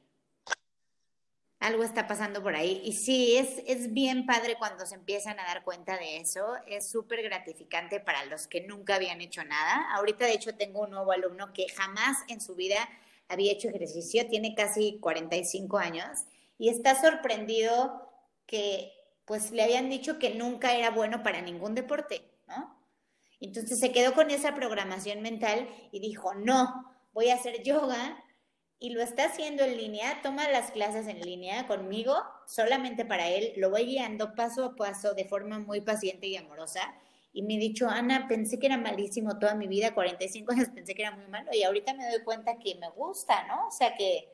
algo 1.59 1.83
está 1.83 2.07
pasando 2.07 2.41
por 2.41 2.55
ahí. 2.55 2.81
Y 2.85 2.93
sí, 2.93 3.35
es, 3.37 3.61
es 3.67 3.93
bien 3.93 4.25
padre 4.25 4.55
cuando 4.57 4.85
se 4.85 4.95
empiezan 4.95 5.39
a 5.39 5.45
dar 5.45 5.63
cuenta 5.63 5.97
de 5.97 6.17
eso. 6.17 6.55
Es 6.67 6.89
súper 6.89 7.21
gratificante 7.21 7.99
para 7.99 8.25
los 8.25 8.47
que 8.47 8.61
nunca 8.61 8.95
habían 8.95 9.21
hecho 9.21 9.43
nada. 9.43 9.91
Ahorita, 9.93 10.25
de 10.25 10.33
hecho, 10.33 10.55
tengo 10.55 10.81
un 10.81 10.91
nuevo 10.91 11.11
alumno 11.11 11.53
que 11.53 11.67
jamás 11.69 12.17
en 12.29 12.41
su 12.41 12.55
vida 12.55 12.89
había 13.27 13.51
hecho 13.51 13.69
ejercicio, 13.69 14.27
tiene 14.27 14.55
casi 14.55 14.97
45 14.99 15.77
años 15.77 16.25
y 16.57 16.69
está 16.69 16.99
sorprendido 16.99 18.09
que 18.47 18.91
pues 19.25 19.51
le 19.51 19.61
habían 19.61 19.89
dicho 19.89 20.17
que 20.17 20.33
nunca 20.33 20.73
era 20.73 20.89
bueno 20.89 21.21
para 21.21 21.41
ningún 21.41 21.75
deporte. 21.75 22.23
Entonces 23.39 23.79
se 23.79 23.91
quedó 23.91 24.13
con 24.13 24.31
esa 24.31 24.53
programación 24.53 25.21
mental 25.21 25.69
y 25.91 25.99
dijo, 25.99 26.33
no, 26.33 26.85
voy 27.13 27.29
a 27.29 27.35
hacer 27.35 27.63
yoga 27.63 28.23
y 28.79 28.91
lo 28.91 29.01
está 29.01 29.25
haciendo 29.25 29.63
en 29.63 29.77
línea, 29.77 30.21
toma 30.23 30.49
las 30.49 30.71
clases 30.71 31.07
en 31.07 31.19
línea 31.19 31.67
conmigo, 31.67 32.15
solamente 32.47 33.05
para 33.05 33.29
él, 33.29 33.53
lo 33.57 33.69
voy 33.69 33.85
guiando 33.85 34.35
paso 34.35 34.63
a 34.65 34.75
paso 34.75 35.13
de 35.13 35.25
forma 35.25 35.59
muy 35.59 35.81
paciente 35.81 36.27
y 36.27 36.37
amorosa. 36.37 36.95
Y 37.33 37.43
me 37.43 37.55
he 37.55 37.59
dicho, 37.59 37.87
Ana, 37.89 38.27
pensé 38.27 38.57
que 38.57 38.67
era 38.67 38.77
malísimo 38.77 39.37
toda 39.37 39.53
mi 39.53 39.67
vida, 39.67 39.93
45 39.93 40.53
años 40.53 40.69
pensé 40.73 40.95
que 40.95 41.03
era 41.03 41.15
muy 41.15 41.27
malo 41.27 41.51
y 41.53 41.63
ahorita 41.63 41.93
me 41.93 42.09
doy 42.09 42.23
cuenta 42.23 42.57
que 42.57 42.75
me 42.75 42.89
gusta, 42.89 43.45
¿no? 43.47 43.67
O 43.67 43.71
sea, 43.71 43.95
que, 43.95 44.29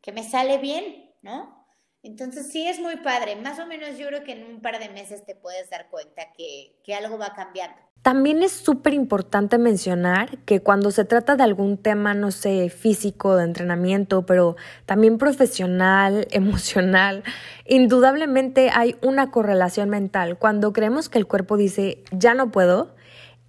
que 0.00 0.12
me 0.12 0.22
sale 0.22 0.58
bien, 0.58 1.10
¿no? 1.22 1.59
Entonces 2.02 2.50
sí 2.50 2.66
es 2.66 2.80
muy 2.80 2.96
padre, 2.96 3.36
más 3.36 3.58
o 3.58 3.66
menos 3.66 3.98
yo 3.98 4.06
creo 4.06 4.24
que 4.24 4.32
en 4.32 4.44
un 4.44 4.60
par 4.60 4.78
de 4.78 4.88
meses 4.88 5.24
te 5.26 5.34
puedes 5.34 5.68
dar 5.68 5.88
cuenta 5.90 6.22
que, 6.36 6.74
que 6.82 6.94
algo 6.94 7.18
va 7.18 7.34
cambiando. 7.34 7.76
También 8.00 8.42
es 8.42 8.52
súper 8.52 8.94
importante 8.94 9.58
mencionar 9.58 10.38
que 10.46 10.60
cuando 10.60 10.90
se 10.90 11.04
trata 11.04 11.36
de 11.36 11.42
algún 11.42 11.76
tema, 11.76 12.14
no 12.14 12.30
sé, 12.30 12.70
físico, 12.70 13.36
de 13.36 13.44
entrenamiento, 13.44 14.24
pero 14.24 14.56
también 14.86 15.18
profesional, 15.18 16.26
emocional, 16.30 17.22
indudablemente 17.66 18.70
hay 18.72 18.96
una 19.02 19.30
correlación 19.30 19.90
mental. 19.90 20.38
Cuando 20.38 20.72
creemos 20.72 21.10
que 21.10 21.18
el 21.18 21.26
cuerpo 21.26 21.58
dice, 21.58 22.02
ya 22.10 22.32
no 22.32 22.50
puedo, 22.50 22.94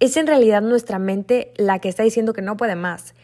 es 0.00 0.18
en 0.18 0.26
realidad 0.26 0.60
nuestra 0.60 0.98
mente 0.98 1.54
la 1.56 1.78
que 1.78 1.88
está 1.88 2.02
diciendo 2.02 2.34
que 2.34 2.42
no 2.42 2.58
puede 2.58 2.76
más. 2.76 3.14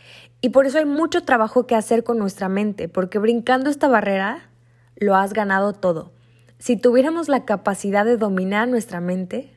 Y 0.41 0.51
por 0.51 0.65
eso 0.65 0.79
hay 0.79 0.87
mucho 0.87 1.25
trabajo 1.25 1.67
que 1.67 1.75
hacer 1.75 2.05
con 2.05 2.17
nuestra 2.19 2.49
mente, 2.49 2.89
porque 2.89 3.19
brincando 3.19 3.69
esta 3.69 3.89
barrera, 3.89 4.49
lo 5.01 5.15
has 5.15 5.33
ganado 5.33 5.73
todo. 5.73 6.13
Si 6.59 6.77
tuviéramos 6.77 7.29
la 7.29 7.45
capacidad 7.45 8.05
de 8.05 8.17
dominar 8.17 8.69
nuestra 8.69 9.01
mente, 9.01 9.51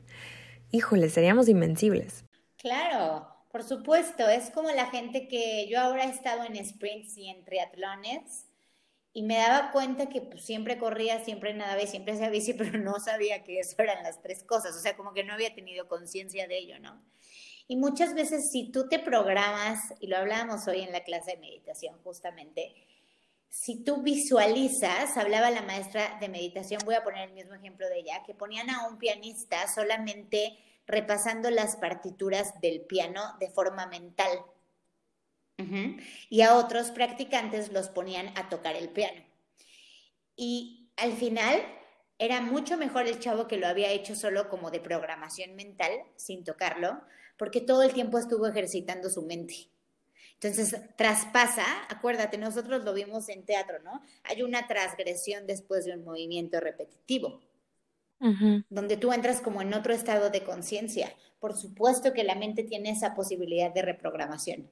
híjole, 0.71 1.09
seríamos 1.09 1.49
invencibles. 1.49 2.25
Claro, 2.57 3.27
por 3.51 3.63
supuesto, 3.63 4.27
es 4.29 4.49
como 4.51 4.69
la 4.69 4.85
gente 4.87 5.27
que 5.27 5.67
yo 5.67 5.79
ahora 5.79 6.05
he 6.05 6.09
estado 6.09 6.43
en 6.43 6.63
sprints 6.63 7.17
y 7.17 7.29
en 7.29 7.43
triatlones 7.43 8.45
y 9.13 9.23
me 9.23 9.37
daba 9.37 9.71
cuenta 9.71 10.07
que 10.07 10.21
pues, 10.21 10.45
siempre 10.45 10.77
corría, 10.77 11.23
siempre 11.23 11.53
nadaba 11.53 11.81
siempre 11.85 12.13
hacía 12.13 12.29
bici, 12.29 12.53
pero 12.57 12.77
no 12.79 12.99
sabía 12.99 13.43
que 13.43 13.59
eso 13.59 13.75
eran 13.79 14.03
las 14.03 14.21
tres 14.21 14.43
cosas, 14.43 14.75
o 14.75 14.79
sea, 14.79 14.95
como 14.95 15.13
que 15.13 15.23
no 15.23 15.33
había 15.33 15.53
tenido 15.53 15.87
conciencia 15.87 16.47
de 16.47 16.57
ello, 16.57 16.79
¿no? 16.79 17.01
Y 17.67 17.77
muchas 17.77 18.13
veces 18.13 18.51
si 18.51 18.71
tú 18.71 18.89
te 18.89 18.99
programas, 18.99 19.79
y 19.99 20.07
lo 20.07 20.17
hablábamos 20.17 20.67
hoy 20.67 20.81
en 20.81 20.91
la 20.91 21.03
clase 21.03 21.31
de 21.31 21.37
meditación 21.37 21.97
justamente, 22.03 22.75
si 23.51 23.83
tú 23.83 24.01
visualizas, 24.01 25.17
hablaba 25.17 25.51
la 25.51 25.61
maestra 25.61 26.17
de 26.21 26.29
meditación, 26.29 26.81
voy 26.85 26.95
a 26.95 27.03
poner 27.03 27.27
el 27.27 27.35
mismo 27.35 27.53
ejemplo 27.53 27.87
de 27.89 27.99
ella, 27.99 28.23
que 28.25 28.33
ponían 28.33 28.69
a 28.69 28.87
un 28.87 28.97
pianista 28.97 29.67
solamente 29.67 30.57
repasando 30.87 31.51
las 31.51 31.75
partituras 31.75 32.59
del 32.61 32.79
piano 32.81 33.21
de 33.41 33.49
forma 33.49 33.85
mental. 33.87 34.29
Y 36.29 36.41
a 36.41 36.55
otros 36.55 36.89
practicantes 36.89 37.71
los 37.71 37.89
ponían 37.89 38.35
a 38.35 38.49
tocar 38.49 38.75
el 38.75 38.89
piano. 38.89 39.21
Y 40.35 40.89
al 40.95 41.11
final 41.11 41.61
era 42.17 42.41
mucho 42.41 42.77
mejor 42.77 43.05
el 43.05 43.19
chavo 43.19 43.47
que 43.47 43.57
lo 43.57 43.67
había 43.67 43.91
hecho 43.91 44.15
solo 44.15 44.49
como 44.49 44.71
de 44.71 44.79
programación 44.79 45.55
mental, 45.55 45.91
sin 46.15 46.45
tocarlo, 46.45 47.01
porque 47.37 47.61
todo 47.61 47.83
el 47.83 47.93
tiempo 47.93 48.17
estuvo 48.17 48.47
ejercitando 48.47 49.09
su 49.09 49.21
mente. 49.21 49.67
Entonces, 50.41 50.75
traspasa, 50.95 51.63
acuérdate, 51.87 52.39
nosotros 52.39 52.83
lo 52.83 52.95
vimos 52.95 53.29
en 53.29 53.45
teatro, 53.45 53.77
¿no? 53.83 54.01
Hay 54.23 54.41
una 54.41 54.67
transgresión 54.67 55.45
después 55.45 55.85
de 55.85 55.93
un 55.93 56.03
movimiento 56.03 56.59
repetitivo, 56.59 57.41
donde 58.69 58.97
tú 58.97 59.13
entras 59.13 59.39
como 59.39 59.61
en 59.61 59.71
otro 59.75 59.93
estado 59.93 60.31
de 60.31 60.43
conciencia. 60.43 61.13
Por 61.39 61.55
supuesto 61.55 62.11
que 62.11 62.23
la 62.23 62.33
mente 62.33 62.63
tiene 62.63 62.89
esa 62.89 63.13
posibilidad 63.13 63.71
de 63.71 63.83
reprogramación. 63.83 64.67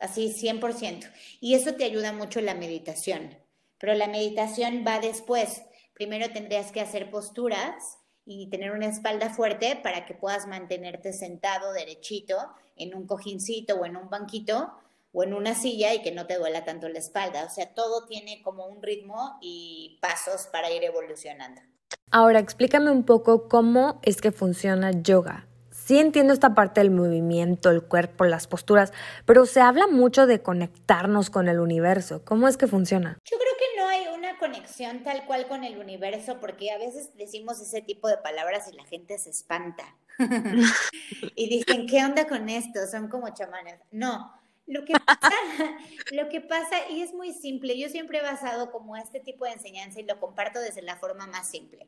Así, 0.00 0.32
100%. 0.32 1.10
Y 1.40 1.54
eso 1.54 1.74
te 1.74 1.84
ayuda 1.84 2.12
mucho 2.12 2.38
en 2.38 2.46
la 2.46 2.54
meditación. 2.54 3.36
Pero 3.78 3.92
la 3.92 4.08
meditación 4.08 4.82
va 4.86 4.98
después. 4.98 5.62
Primero 5.92 6.32
tendrías 6.32 6.72
que 6.72 6.80
hacer 6.80 7.10
posturas 7.10 7.98
y 8.24 8.48
tener 8.48 8.70
una 8.70 8.86
espalda 8.86 9.28
fuerte 9.28 9.76
para 9.76 10.06
que 10.06 10.14
puedas 10.14 10.46
mantenerte 10.46 11.12
sentado 11.12 11.74
derechito 11.74 12.36
en 12.76 12.94
un 12.94 13.06
cojincito 13.06 13.76
o 13.76 13.86
en 13.86 13.96
un 13.96 14.10
banquito 14.10 14.74
o 15.12 15.22
en 15.22 15.32
una 15.32 15.54
silla 15.54 15.94
y 15.94 16.02
que 16.02 16.12
no 16.12 16.26
te 16.26 16.36
duela 16.36 16.64
tanto 16.64 16.88
la 16.88 16.98
espalda. 16.98 17.44
O 17.44 17.50
sea, 17.50 17.72
todo 17.72 18.06
tiene 18.06 18.42
como 18.42 18.66
un 18.66 18.82
ritmo 18.82 19.38
y 19.40 19.98
pasos 20.00 20.48
para 20.52 20.70
ir 20.70 20.82
evolucionando. 20.82 21.62
Ahora, 22.10 22.40
explícame 22.40 22.90
un 22.90 23.04
poco 23.04 23.48
cómo 23.48 24.00
es 24.02 24.20
que 24.20 24.32
funciona 24.32 24.90
yoga. 24.90 25.46
Sí 25.70 25.98
entiendo 25.98 26.32
esta 26.32 26.54
parte 26.54 26.80
del 26.80 26.90
movimiento, 26.90 27.70
el 27.70 27.82
cuerpo, 27.82 28.24
las 28.24 28.46
posturas, 28.46 28.92
pero 29.26 29.44
se 29.44 29.60
habla 29.60 29.86
mucho 29.86 30.26
de 30.26 30.40
conectarnos 30.40 31.28
con 31.28 31.48
el 31.48 31.60
universo. 31.60 32.24
¿Cómo 32.24 32.48
es 32.48 32.56
que 32.56 32.66
funciona? 32.66 33.18
Yo 33.24 33.36
creo 33.36 33.52
que 33.58 33.80
no 33.80 33.88
hay 33.88 34.16
una 34.16 34.38
conexión 34.38 35.02
tal 35.02 35.26
cual 35.26 35.46
con 35.46 35.62
el 35.62 35.78
universo, 35.78 36.38
porque 36.40 36.70
a 36.70 36.78
veces 36.78 37.10
decimos 37.16 37.60
ese 37.60 37.82
tipo 37.82 38.08
de 38.08 38.16
palabras 38.16 38.66
y 38.72 38.76
la 38.76 38.84
gente 38.84 39.18
se 39.18 39.30
espanta. 39.30 39.84
y 41.34 41.48
dicen, 41.48 41.86
¿qué 41.86 42.04
onda 42.04 42.26
con 42.26 42.48
esto? 42.48 42.86
Son 42.90 43.08
como 43.08 43.32
chamanes. 43.34 43.80
No, 43.90 44.32
lo 44.66 44.84
que, 44.84 44.94
pasa, 44.94 45.30
lo 46.12 46.28
que 46.28 46.40
pasa, 46.40 46.88
y 46.90 47.02
es 47.02 47.12
muy 47.12 47.32
simple, 47.32 47.78
yo 47.78 47.88
siempre 47.88 48.18
he 48.18 48.22
basado 48.22 48.70
como 48.70 48.96
este 48.96 49.20
tipo 49.20 49.44
de 49.44 49.52
enseñanza 49.52 50.00
y 50.00 50.04
lo 50.04 50.18
comparto 50.18 50.60
desde 50.60 50.82
la 50.82 50.96
forma 50.96 51.26
más 51.26 51.48
simple. 51.50 51.86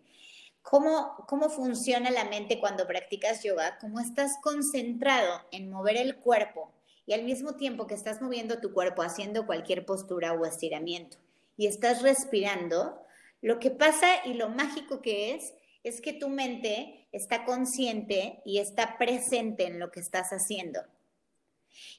¿Cómo, 0.62 1.24
¿Cómo 1.28 1.48
funciona 1.48 2.10
la 2.10 2.24
mente 2.24 2.58
cuando 2.58 2.86
practicas 2.86 3.42
yoga? 3.42 3.78
¿Cómo 3.80 4.00
estás 4.00 4.36
concentrado 4.42 5.42
en 5.52 5.70
mover 5.70 5.96
el 5.96 6.16
cuerpo 6.16 6.72
y 7.06 7.12
al 7.12 7.22
mismo 7.22 7.54
tiempo 7.54 7.86
que 7.86 7.94
estás 7.94 8.20
moviendo 8.20 8.58
tu 8.58 8.72
cuerpo 8.72 9.02
haciendo 9.02 9.46
cualquier 9.46 9.86
postura 9.86 10.32
o 10.32 10.44
estiramiento 10.44 11.18
y 11.56 11.66
estás 11.66 12.02
respirando, 12.02 13.00
lo 13.40 13.58
que 13.58 13.70
pasa 13.70 14.06
y 14.24 14.34
lo 14.34 14.48
mágico 14.48 15.00
que 15.00 15.34
es 15.34 15.54
es 15.86 16.00
que 16.00 16.12
tu 16.12 16.28
mente 16.28 17.06
está 17.12 17.44
consciente 17.44 18.42
y 18.44 18.58
está 18.58 18.98
presente 18.98 19.66
en 19.66 19.78
lo 19.78 19.92
que 19.92 20.00
estás 20.00 20.30
haciendo. 20.30 20.80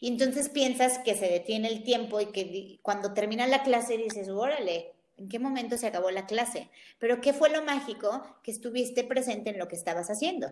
Y 0.01 0.09
entonces 0.09 0.49
piensas 0.49 0.99
que 0.99 1.15
se 1.15 1.29
detiene 1.29 1.69
el 1.69 1.83
tiempo 1.83 2.19
y 2.19 2.25
que 2.27 2.79
cuando 2.81 3.13
termina 3.13 3.47
la 3.47 3.63
clase 3.63 3.97
dices, 3.97 4.27
órale, 4.27 4.93
¿en 5.15 5.29
qué 5.29 5.39
momento 5.39 5.77
se 5.77 5.87
acabó 5.87 6.11
la 6.11 6.25
clase? 6.25 6.69
Pero 6.99 7.21
¿qué 7.21 7.31
fue 7.31 7.49
lo 7.49 7.63
mágico? 7.63 8.37
Que 8.43 8.51
estuviste 8.51 9.05
presente 9.05 9.51
en 9.51 9.57
lo 9.57 9.69
que 9.69 9.77
estabas 9.77 10.09
haciendo. 10.09 10.51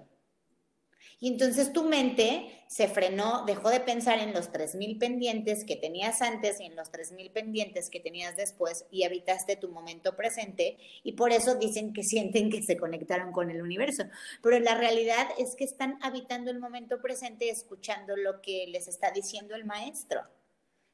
Y 1.20 1.30
entonces 1.30 1.72
tu 1.72 1.84
mente 1.84 2.64
se 2.68 2.88
frenó, 2.88 3.46
dejó 3.46 3.70
de 3.70 3.80
pensar 3.80 4.20
en 4.20 4.34
los 4.34 4.52
3.000 4.52 5.00
pendientes 5.00 5.64
que 5.64 5.76
tenías 5.76 6.22
antes 6.22 6.60
y 6.60 6.66
en 6.66 6.76
los 6.76 6.92
3.000 6.92 7.32
pendientes 7.32 7.90
que 7.90 8.00
tenías 8.00 8.36
después 8.36 8.86
y 8.92 9.04
habitaste 9.04 9.56
tu 9.56 9.70
momento 9.70 10.16
presente 10.16 10.78
y 11.04 11.14
por 11.14 11.32
eso 11.32 11.56
dicen 11.56 11.94
que 11.94 12.04
sienten 12.04 12.50
que 12.50 12.64
se 12.64 12.78
conectaron 12.78 13.32
con 13.32 13.50
el 13.50 13.62
universo. 13.62 14.04
Pero 14.42 14.60
la 14.60 14.76
realidad 14.76 15.28
es 15.38 15.56
que 15.56 15.64
están 15.64 15.98
habitando 16.02 16.52
el 16.52 16.60
momento 16.60 17.02
presente 17.02 17.50
escuchando 17.50 18.18
lo 18.18 18.42
que 18.42 18.66
les 18.68 18.88
está 18.88 19.12
diciendo 19.12 19.56
el 19.56 19.66
maestro. 19.66 20.22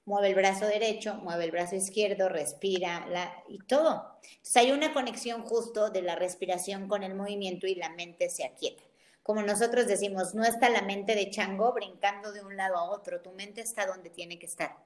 Mueve 0.06 0.30
el 0.30 0.36
brazo 0.36 0.66
derecho, 0.66 1.16
mueve 1.16 1.46
el 1.46 1.52
brazo 1.52 1.76
izquierdo, 1.76 2.28
respira 2.28 3.08
y 3.48 3.60
todo. 3.60 4.20
Entonces 4.24 4.58
hay 4.58 4.72
una 4.72 4.94
conexión 4.94 5.44
justo 5.44 5.90
de 5.90 6.02
la 6.02 6.16
respiración 6.16 6.88
con 6.88 7.04
el 7.04 7.16
movimiento 7.16 7.66
y 7.66 7.76
la 7.76 7.90
mente 7.90 8.30
se 8.30 8.44
aquieta 8.44 8.91
como 9.24 9.44
nosotros 9.44 9.88
decimos, 9.88 10.34
no 10.34 10.44
está 10.44 10.70
la 10.70 10.82
mente 10.82 11.16
de 11.16 11.30
chango 11.30 11.74
brincando 11.74 12.32
de 12.32 12.44
un 12.44 12.58
lado 12.58 12.78
a 12.78 12.90
otro, 12.90 13.22
tu 13.22 13.32
mente 13.32 13.62
está 13.62 13.86
donde 13.86 14.10
tiene 14.10 14.40
que 14.40 14.48
estar. 14.48 14.78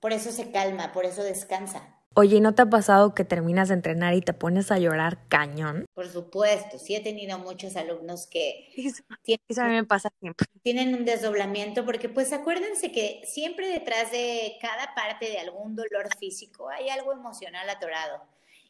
Por 0.00 0.12
eso 0.12 0.32
se 0.32 0.50
calma, 0.50 0.92
por 0.92 1.04
eso 1.04 1.22
descansa. 1.22 1.94
Oye, 2.16 2.40
¿no 2.40 2.54
te 2.54 2.62
ha 2.62 2.66
pasado 2.66 3.12
que 3.12 3.24
terminas 3.24 3.68
de 3.68 3.74
entrenar 3.74 4.14
y 4.14 4.20
te 4.20 4.32
pones 4.32 4.70
a 4.70 4.78
llorar 4.78 5.26
cañón? 5.28 5.84
Por 5.94 6.08
supuesto, 6.08 6.78
sí 6.78 6.94
he 6.94 7.00
tenido 7.00 7.38
muchos 7.40 7.74
alumnos 7.74 8.28
que 8.28 8.70
tienen, 9.22 9.44
eso 9.48 9.62
a 9.62 9.68
mí 9.68 9.74
me 9.74 9.84
pasa 9.84 10.10
siempre. 10.20 10.46
Tienen 10.62 10.94
un 10.94 11.04
desdoblamiento 11.04 11.84
porque 11.84 12.08
pues 12.08 12.32
acuérdense 12.32 12.92
que 12.92 13.22
siempre 13.24 13.68
detrás 13.68 14.12
de 14.12 14.56
cada 14.60 14.94
parte 14.94 15.28
de 15.28 15.38
algún 15.38 15.74
dolor 15.74 16.08
físico 16.16 16.68
hay 16.68 16.88
algo 16.88 17.12
emocional 17.12 17.68
atorado. 17.68 18.22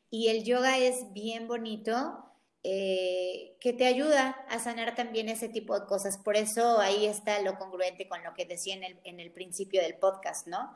Y 0.08 0.28
el 0.28 0.44
yoga 0.44 0.78
es 0.78 1.12
bien 1.12 1.46
bonito 1.46 2.24
eh, 2.66 3.58
que 3.60 3.74
te 3.74 3.84
ayuda 3.84 4.30
a 4.48 4.58
sanar 4.58 4.94
también 4.94 5.28
ese 5.28 5.50
tipo 5.50 5.78
de 5.78 5.86
cosas. 5.86 6.16
Por 6.16 6.34
eso 6.34 6.78
ahí 6.80 7.04
está 7.04 7.42
lo 7.42 7.58
congruente 7.58 8.08
con 8.08 8.24
lo 8.24 8.32
que 8.32 8.46
decía 8.46 8.74
en 8.74 8.84
el, 8.84 9.00
en 9.04 9.20
el 9.20 9.30
principio 9.30 9.82
del 9.82 9.96
podcast, 9.96 10.46
¿no? 10.46 10.74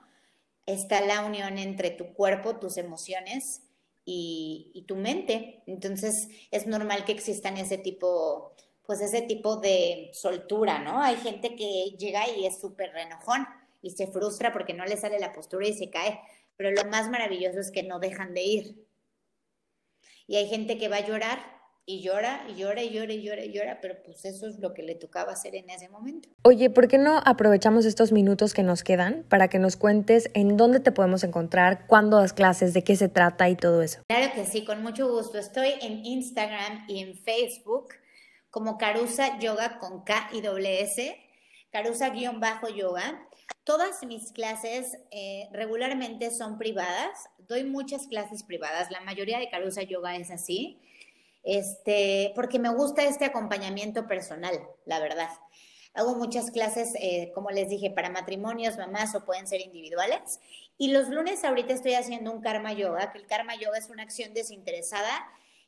Está 0.66 1.00
la 1.00 1.24
unión 1.24 1.56
entre 1.56 1.90
tu 1.90 2.12
cuerpo, 2.12 2.56
tus 2.56 2.76
emociones 2.76 3.62
y, 4.04 4.70
y 4.74 4.82
tu 4.82 4.96
mente. 4.96 5.62
Entonces 5.66 6.28
es 6.50 6.66
normal 6.66 7.06
que 7.06 7.12
existan 7.12 7.56
ese 7.56 7.78
tipo, 7.78 8.52
pues 8.84 9.00
ese 9.00 9.22
tipo 9.22 9.56
de 9.56 10.10
soltura, 10.12 10.80
¿no? 10.80 11.02
Hay 11.02 11.16
gente 11.16 11.56
que 11.56 11.96
llega 11.98 12.28
y 12.28 12.44
es 12.44 12.60
súper 12.60 12.92
renojón 12.92 13.46
y 13.80 13.92
se 13.92 14.08
frustra 14.08 14.52
porque 14.52 14.74
no 14.74 14.84
le 14.84 14.98
sale 14.98 15.18
la 15.18 15.32
postura 15.32 15.66
y 15.66 15.72
se 15.72 15.88
cae. 15.88 16.20
Pero 16.58 16.70
lo 16.70 16.84
más 16.90 17.08
maravilloso 17.08 17.60
es 17.60 17.70
que 17.70 17.82
no 17.82 17.98
dejan 17.98 18.34
de 18.34 18.42
ir. 18.42 18.86
Y 20.26 20.36
hay 20.36 20.50
gente 20.50 20.76
que 20.76 20.88
va 20.88 20.96
a 20.96 21.06
llorar 21.06 21.57
y 21.88 22.02
llora 22.02 22.44
y 22.46 22.54
llora 22.54 22.82
y 22.82 22.90
llora 22.90 23.14
y 23.14 23.22
llora 23.22 23.44
y 23.46 23.50
llora, 23.50 23.78
pero 23.80 24.02
pues 24.04 24.22
eso 24.26 24.46
es 24.46 24.58
lo 24.58 24.74
que 24.74 24.82
le 24.82 24.94
tocaba 24.94 25.32
hacer 25.32 25.54
en 25.56 25.70
ese 25.70 25.88
momento. 25.88 26.28
Oye, 26.42 26.68
¿por 26.68 26.86
qué 26.86 26.98
no 26.98 27.22
aprovechamos 27.24 27.86
estos 27.86 28.12
minutos 28.12 28.52
que 28.52 28.62
nos 28.62 28.84
quedan 28.84 29.24
para 29.30 29.48
que 29.48 29.58
nos 29.58 29.78
cuentes 29.78 30.30
en 30.34 30.58
dónde 30.58 30.80
te 30.80 30.92
podemos 30.92 31.24
encontrar, 31.24 31.86
cuándo 31.86 32.18
das 32.18 32.34
clases, 32.34 32.74
de 32.74 32.84
qué 32.84 32.94
se 32.94 33.08
trata 33.08 33.48
y 33.48 33.56
todo 33.56 33.80
eso? 33.80 34.02
Claro 34.06 34.30
que 34.34 34.44
sí, 34.44 34.66
con 34.66 34.82
mucho 34.82 35.10
gusto. 35.10 35.38
Estoy 35.38 35.70
en 35.80 36.04
Instagram 36.04 36.84
y 36.88 37.00
en 37.00 37.16
Facebook 37.16 37.94
como 38.50 38.76
Carusa 38.76 39.38
Yoga 39.38 39.78
con 39.78 40.04
K 40.04 40.28
y 40.34 40.42
S, 40.66 41.16
Carusa-yoga. 41.72 43.26
Todas 43.64 44.04
mis 44.04 44.32
clases 44.32 44.98
eh, 45.10 45.48
regularmente 45.52 46.30
son 46.32 46.58
privadas, 46.58 47.30
doy 47.48 47.64
muchas 47.64 48.08
clases 48.08 48.42
privadas, 48.42 48.90
la 48.90 49.00
mayoría 49.00 49.38
de 49.38 49.48
Carusa 49.48 49.84
Yoga 49.84 50.16
es 50.16 50.30
así 50.30 50.82
este, 51.42 52.32
porque 52.34 52.58
me 52.58 52.68
gusta 52.68 53.04
este 53.04 53.24
acompañamiento 53.24 54.06
personal, 54.06 54.60
la 54.84 55.00
verdad. 55.00 55.30
Hago 55.94 56.14
muchas 56.14 56.50
clases, 56.50 56.94
eh, 57.00 57.32
como 57.34 57.50
les 57.50 57.68
dije, 57.68 57.90
para 57.90 58.10
matrimonios, 58.10 58.76
mamás 58.76 59.14
o 59.14 59.24
pueden 59.24 59.46
ser 59.46 59.60
individuales. 59.60 60.40
Y 60.76 60.92
los 60.92 61.08
lunes 61.08 61.44
ahorita 61.44 61.72
estoy 61.72 61.94
haciendo 61.94 62.30
un 62.30 62.40
karma 62.40 62.72
yoga, 62.72 63.10
que 63.10 63.18
el 63.18 63.26
karma 63.26 63.56
yoga 63.56 63.78
es 63.78 63.88
una 63.88 64.04
acción 64.04 64.34
desinteresada. 64.34 65.10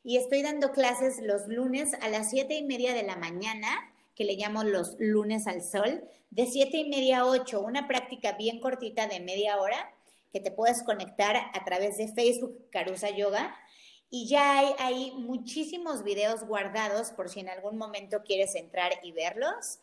Y 0.03 0.17
estoy 0.17 0.41
dando 0.41 0.71
clases 0.71 1.19
los 1.21 1.47
lunes 1.47 1.93
a 2.01 2.09
las 2.09 2.29
siete 2.29 2.55
y 2.55 2.63
media 2.63 2.93
de 2.93 3.03
la 3.03 3.17
mañana, 3.17 3.67
que 4.15 4.23
le 4.23 4.35
llamo 4.35 4.63
los 4.63 4.95
lunes 4.99 5.47
al 5.47 5.61
sol, 5.61 6.03
de 6.29 6.45
siete 6.45 6.77
y 6.77 6.89
media 6.89 7.19
a 7.19 7.25
ocho, 7.25 7.61
una 7.61 7.87
práctica 7.87 8.33
bien 8.33 8.61
cortita 8.61 9.07
de 9.07 9.19
media 9.19 9.59
hora 9.59 9.91
que 10.31 10.39
te 10.39 10.51
puedes 10.51 10.81
conectar 10.83 11.35
a 11.35 11.65
través 11.65 11.97
de 11.97 12.07
Facebook 12.07 12.69
Carusa 12.71 13.09
Yoga 13.09 13.53
y 14.13 14.27
ya 14.27 14.59
hay, 14.59 14.75
hay 14.77 15.11
muchísimos 15.13 16.03
videos 16.03 16.43
guardados 16.43 17.11
por 17.11 17.29
si 17.29 17.39
en 17.39 17.49
algún 17.49 17.77
momento 17.77 18.23
quieres 18.23 18.55
entrar 18.55 18.91
y 19.03 19.13
verlos. 19.13 19.79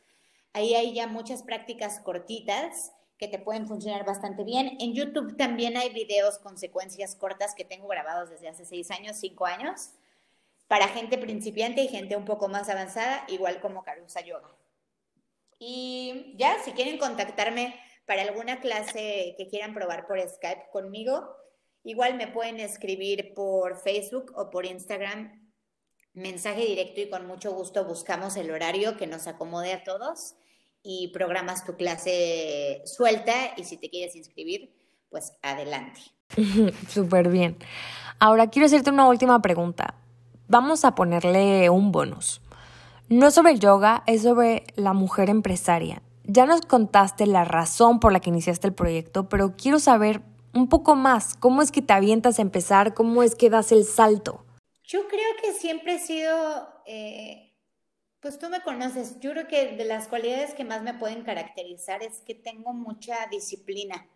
Ahí 0.53 0.75
hay 0.75 0.93
ya 0.93 1.07
muchas 1.07 1.43
prácticas 1.43 1.99
cortitas 2.01 2.93
que 3.17 3.27
te 3.27 3.39
pueden 3.39 3.67
funcionar 3.67 4.05
bastante 4.05 4.45
bien. 4.45 4.77
En 4.81 4.93
YouTube 4.93 5.37
también 5.39 5.79
hay 5.79 5.89
videos 5.95 6.39
con 6.39 6.59
secuencias 6.59 7.15
cortas 7.15 7.55
que 7.55 7.65
tengo 7.65 7.89
grabados 7.89 8.29
desde 8.29 8.49
hace 8.49 8.67
seis 8.67 8.91
años, 8.91 9.17
cinco 9.17 9.47
años, 9.47 9.93
para 10.69 10.89
gente 10.89 11.17
principiante 11.17 11.81
y 11.81 11.89
gente 11.89 12.15
un 12.15 12.27
poco 12.27 12.49
más 12.49 12.69
avanzada, 12.69 13.25
igual 13.29 13.61
como 13.61 13.83
Carusa 13.83 14.21
Yoga. 14.21 14.55
Y 15.59 16.35
ya, 16.37 16.63
si 16.63 16.73
quieren 16.73 16.99
contactarme 16.99 17.75
para 18.05 18.23
alguna 18.23 18.61
clase 18.61 19.35
que 19.39 19.49
quieran 19.49 19.73
probar 19.73 20.07
por 20.07 20.21
Skype 20.21 20.69
conmigo, 20.71 21.35
Igual 21.85 22.17
me 22.17 22.29
pueden 22.29 22.61
escribir 22.61 23.33
por 23.35 23.77
Facebook 23.77 24.33
o 24.37 24.51
por 24.51 24.67
Instagram 24.67 25.49
mensaje 26.19 26.67
directo 26.67 27.01
y 27.01 27.11
con 27.11 27.27
mucho 27.27 27.53
gusto 27.53 27.85
buscamos 27.85 28.37
el 28.37 28.51
horario 28.51 28.97
que 28.97 29.07
nos 29.07 29.27
acomode 29.27 29.73
a 29.73 29.85
todos 29.85 30.35
y 30.83 31.09
programas 31.09 31.65
tu 31.65 31.77
clase 31.77 32.83
suelta 32.85 33.33
y 33.57 33.65
si 33.65 33.77
te 33.77 33.91
quieres 33.91 34.17
inscribir, 34.17 34.75
pues 35.11 35.33
adelante. 35.43 36.01
Súper 36.89 37.29
bien. 37.29 37.57
Ahora 38.19 38.51
quiero 38.51 38.67
hacerte 38.67 38.91
una 38.91 39.09
última 39.09 39.41
pregunta. 39.41 39.95
Vamos 40.49 40.85
a 40.85 40.95
ponerle 40.95 41.71
un 41.71 41.93
bonus. 41.93 42.41
No 43.09 43.29
es 43.29 43.35
sobre 43.35 43.53
el 43.53 43.61
yoga, 43.61 44.03
es 44.07 44.23
sobre 44.23 44.65
la 44.77 44.93
mujer 44.93 45.31
empresaria. 45.31 46.03
Ya 46.25 46.47
nos 46.47 46.61
contaste 46.63 47.27
la 47.27 47.45
razón 47.45 48.01
por 48.01 48.13
la 48.13 48.21
que 48.21 48.31
iniciaste 48.31 48.67
el 48.67 48.75
proyecto, 48.75 49.29
pero 49.29 49.55
quiero 49.57 49.79
saber 49.79 50.21
un 50.59 50.69
poco 50.69 50.95
más. 50.95 51.35
¿Cómo 51.37 51.63
es 51.63 51.71
que 51.71 51.83
te 51.83 51.93
avientas 51.93 52.39
a 52.39 52.43
empezar? 52.43 52.95
¿Cómo 52.95 53.23
es 53.23 53.35
que 53.35 53.51
das 53.51 53.73
el 53.73 53.85
salto? 53.85 54.45
Yo 54.85 55.07
creo 55.07 55.37
que 55.41 55.53
siempre 55.53 55.95
he 55.95 55.99
sido, 55.99 56.69
eh, 56.87 57.53
pues 58.21 58.39
tú 58.39 58.49
me 58.49 58.63
conoces, 58.63 59.21
yo 59.21 59.33
creo 59.33 59.47
que 59.47 59.77
de 59.77 59.85
las 59.85 60.09
cualidades 60.09 60.55
que 60.55 60.65
más 60.65 60.83
me 60.83 60.95
pueden 60.95 61.23
caracterizar 61.23 62.03
es 62.03 62.21
que 62.23 62.35
tengo 62.35 62.73
mucha 62.73 63.27
disciplina 63.31 64.09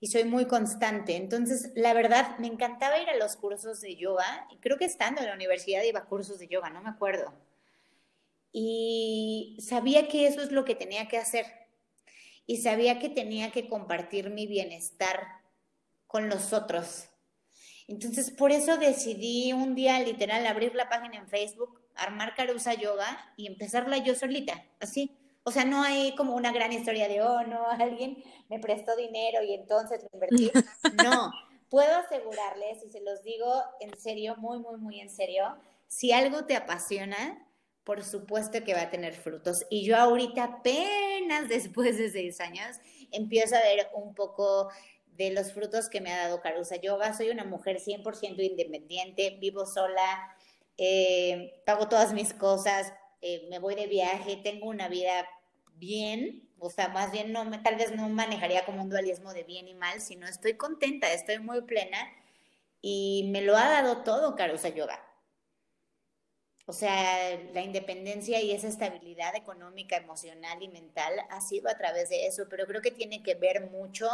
y 0.00 0.06
soy 0.06 0.24
muy 0.24 0.46
constante. 0.46 1.16
Entonces, 1.16 1.72
la 1.74 1.92
verdad, 1.92 2.38
me 2.38 2.46
encantaba 2.46 3.00
ir 3.00 3.10
a 3.10 3.16
los 3.16 3.36
cursos 3.36 3.80
de 3.80 3.96
yoga 3.96 4.48
creo 4.60 4.78
que 4.78 4.84
estando 4.84 5.20
en 5.20 5.26
la 5.26 5.34
universidad 5.34 5.82
iba 5.82 6.00
a 6.00 6.06
cursos 6.06 6.38
de 6.38 6.48
yoga, 6.48 6.70
no 6.70 6.80
me 6.80 6.90
acuerdo. 6.90 7.34
Y 8.52 9.58
sabía 9.60 10.08
que 10.08 10.26
eso 10.26 10.40
es 10.42 10.52
lo 10.52 10.64
que 10.64 10.74
tenía 10.74 11.08
que 11.08 11.18
hacer 11.18 11.46
y 12.46 12.58
sabía 12.58 12.98
que 12.98 13.10
tenía 13.10 13.52
que 13.52 13.68
compartir 13.68 14.30
mi 14.30 14.46
bienestar 14.46 15.37
con 16.08 16.28
los 16.28 16.52
otros. 16.52 17.04
Entonces, 17.86 18.32
por 18.32 18.50
eso 18.50 18.76
decidí 18.76 19.52
un 19.52 19.74
día 19.74 20.00
literal 20.00 20.44
abrir 20.46 20.74
la 20.74 20.88
página 20.88 21.16
en 21.16 21.28
Facebook, 21.28 21.80
armar 21.94 22.34
Carusa 22.34 22.74
Yoga 22.74 23.32
y 23.36 23.46
empezarla 23.46 23.98
yo 23.98 24.14
solita, 24.14 24.64
así. 24.80 25.16
O 25.44 25.50
sea, 25.52 25.64
no 25.64 25.82
hay 25.82 26.14
como 26.16 26.34
una 26.34 26.52
gran 26.52 26.72
historia 26.72 27.08
de, 27.08 27.22
oh, 27.22 27.44
no, 27.44 27.66
alguien 27.78 28.22
me 28.48 28.58
prestó 28.58 28.96
dinero 28.96 29.42
y 29.42 29.54
entonces 29.54 30.02
lo 30.02 30.10
invertí. 30.12 30.50
No, 31.04 31.32
puedo 31.70 31.96
asegurarles, 31.96 32.84
y 32.84 32.90
se 32.90 33.00
los 33.00 33.22
digo 33.22 33.62
en 33.80 33.96
serio, 33.98 34.36
muy, 34.36 34.58
muy, 34.58 34.78
muy 34.78 35.00
en 35.00 35.10
serio, 35.10 35.56
si 35.86 36.12
algo 36.12 36.44
te 36.44 36.56
apasiona, 36.56 37.46
por 37.84 38.04
supuesto 38.04 38.62
que 38.64 38.74
va 38.74 38.82
a 38.82 38.90
tener 38.90 39.14
frutos. 39.14 39.64
Y 39.70 39.86
yo 39.86 39.96
ahorita 39.96 40.44
apenas 40.44 41.48
después 41.48 41.96
de 41.96 42.10
seis 42.10 42.40
años 42.40 42.76
empiezo 43.12 43.56
a 43.56 43.60
ver 43.60 43.88
un 43.94 44.14
poco 44.14 44.68
de 45.18 45.32
los 45.32 45.52
frutos 45.52 45.88
que 45.88 46.00
me 46.00 46.12
ha 46.12 46.22
dado 46.22 46.40
Carusa 46.40 46.76
Yoga. 46.76 47.12
Soy 47.12 47.30
una 47.30 47.44
mujer 47.44 47.80
100% 47.80 48.40
independiente, 48.40 49.36
vivo 49.40 49.66
sola, 49.66 50.34
eh, 50.78 51.60
pago 51.66 51.88
todas 51.88 52.12
mis 52.12 52.32
cosas, 52.32 52.92
eh, 53.20 53.48
me 53.50 53.58
voy 53.58 53.74
de 53.74 53.88
viaje, 53.88 54.36
tengo 54.36 54.68
una 54.68 54.88
vida 54.88 55.28
bien, 55.74 56.48
o 56.60 56.70
sea, 56.70 56.88
más 56.88 57.10
bien 57.10 57.32
no, 57.32 57.44
tal 57.62 57.74
vez 57.74 57.94
no 57.94 58.08
manejaría 58.08 58.64
como 58.64 58.82
un 58.82 58.90
dualismo 58.90 59.34
de 59.34 59.42
bien 59.42 59.66
y 59.66 59.74
mal, 59.74 60.00
sino 60.00 60.26
estoy 60.28 60.54
contenta, 60.54 61.12
estoy 61.12 61.40
muy 61.40 61.62
plena 61.62 61.98
y 62.80 63.28
me 63.32 63.42
lo 63.42 63.56
ha 63.56 63.68
dado 63.68 64.04
todo 64.04 64.36
Carusa 64.36 64.68
Yoga. 64.68 65.04
O 66.66 66.72
sea, 66.72 67.36
la 67.54 67.62
independencia 67.62 68.40
y 68.40 68.52
esa 68.52 68.68
estabilidad 68.68 69.34
económica, 69.34 69.96
emocional 69.96 70.62
y 70.62 70.68
mental 70.68 71.14
ha 71.30 71.40
sido 71.40 71.68
a 71.70 71.78
través 71.78 72.10
de 72.10 72.26
eso, 72.26 72.46
pero 72.48 72.66
creo 72.66 72.82
que 72.82 72.90
tiene 72.90 73.22
que 73.22 73.34
ver 73.34 73.70
mucho 73.70 74.08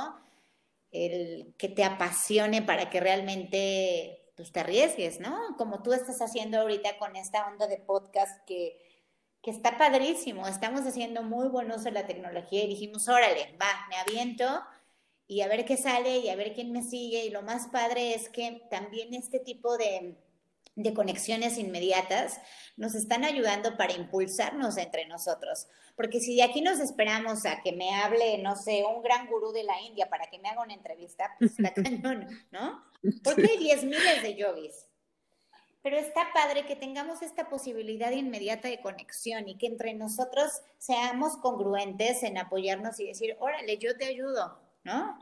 el 0.95 1.55
que 1.59 1.69
te 1.69 1.83
apasione 1.83 2.63
para 2.63 2.89
que 2.89 3.01
realmente 3.01 4.31
pues, 4.37 4.53
te 4.53 4.61
arriesgues, 4.61 5.19
¿no? 5.21 5.57
Como 5.59 5.83
tú 5.83 5.93
estás 5.93 6.23
haciendo 6.23 6.61
ahorita 6.61 6.99
con 6.99 7.17
esta 7.17 7.47
onda 7.49 7.67
de 7.67 7.79
podcast 7.79 8.45
que, 8.47 8.79
que 9.43 9.51
está 9.51 9.77
padrísimo. 9.77 10.47
Estamos 10.47 10.83
haciendo 10.83 11.25
muy 11.25 11.49
buen 11.49 11.71
uso 11.73 11.85
de 11.85 11.93
la 11.93 12.07
tecnología 12.07 12.65
y 12.65 12.69
dijimos, 12.69 13.09
órale, 13.09 13.57
va, 13.61 13.87
me 13.91 13.97
aviento 13.97 14.63
y 15.27 15.41
a 15.41 15.49
ver 15.49 15.65
qué 15.65 15.77
sale 15.77 16.19
y 16.19 16.29
a 16.29 16.37
ver 16.37 16.55
quién 16.55 16.71
me 16.71 16.83
sigue. 16.83 17.25
Y 17.25 17.31
lo 17.31 17.43
más 17.43 17.67
padre 17.69 18.15
es 18.15 18.29
que 18.29 18.63
también 18.71 19.15
este 19.15 19.41
tipo 19.41 19.77
de 19.77 20.17
de 20.77 20.93
conexiones 20.93 21.59
inmediatas 21.59 22.41
nos 22.77 22.95
están 22.95 23.25
ayudando 23.25 23.77
para 23.77 23.93
impulsarnos 23.93 24.77
entre 24.77 25.07
nosotros. 25.07 25.69
Porque 25.97 26.21
si 26.21 26.37
de 26.37 26.43
aquí 26.43 26.61
nos 26.61 26.81
esperamos 26.81 27.47
a 27.47 27.63
que 27.63 27.73
me 27.73 27.95
hable, 27.95 28.39
no 28.39 28.57
sé, 28.57 28.85
un 28.85 29.03
gran 29.03 29.29
gurú 29.29 29.53
de 29.53 29.63
la 29.63 29.81
India 29.83 30.09
para 30.09 30.27
que 30.27 30.39
me 30.39 30.49
haga 30.49 30.63
una 30.63 30.75
entrevista, 30.75 31.31
pues 31.39 31.53
está 31.53 31.73
cañón, 31.83 32.27
¿no? 32.51 32.83
Porque 33.23 33.49
hay 33.53 33.59
diez 33.59 33.85
miles 33.85 34.23
de 34.23 34.35
yogis. 34.35 34.87
Pero 35.83 35.99
está 35.99 36.33
padre 36.33 36.65
que 36.65 36.77
tengamos 36.77 37.21
esta 37.21 37.49
posibilidad 37.51 38.11
inmediata 38.11 38.69
de 38.69 38.81
conexión 38.81 39.49
y 39.49 39.59
que 39.59 39.67
entre 39.67 39.93
nosotros 39.93 40.63
seamos 40.79 41.37
congruentes 41.37 42.23
en 42.23 42.39
apoyarnos 42.39 42.99
y 43.01 43.09
decir, 43.09 43.37
órale, 43.39 43.77
yo 43.77 43.95
te 43.97 44.07
ayudo, 44.07 44.59
¿no? 44.83 45.19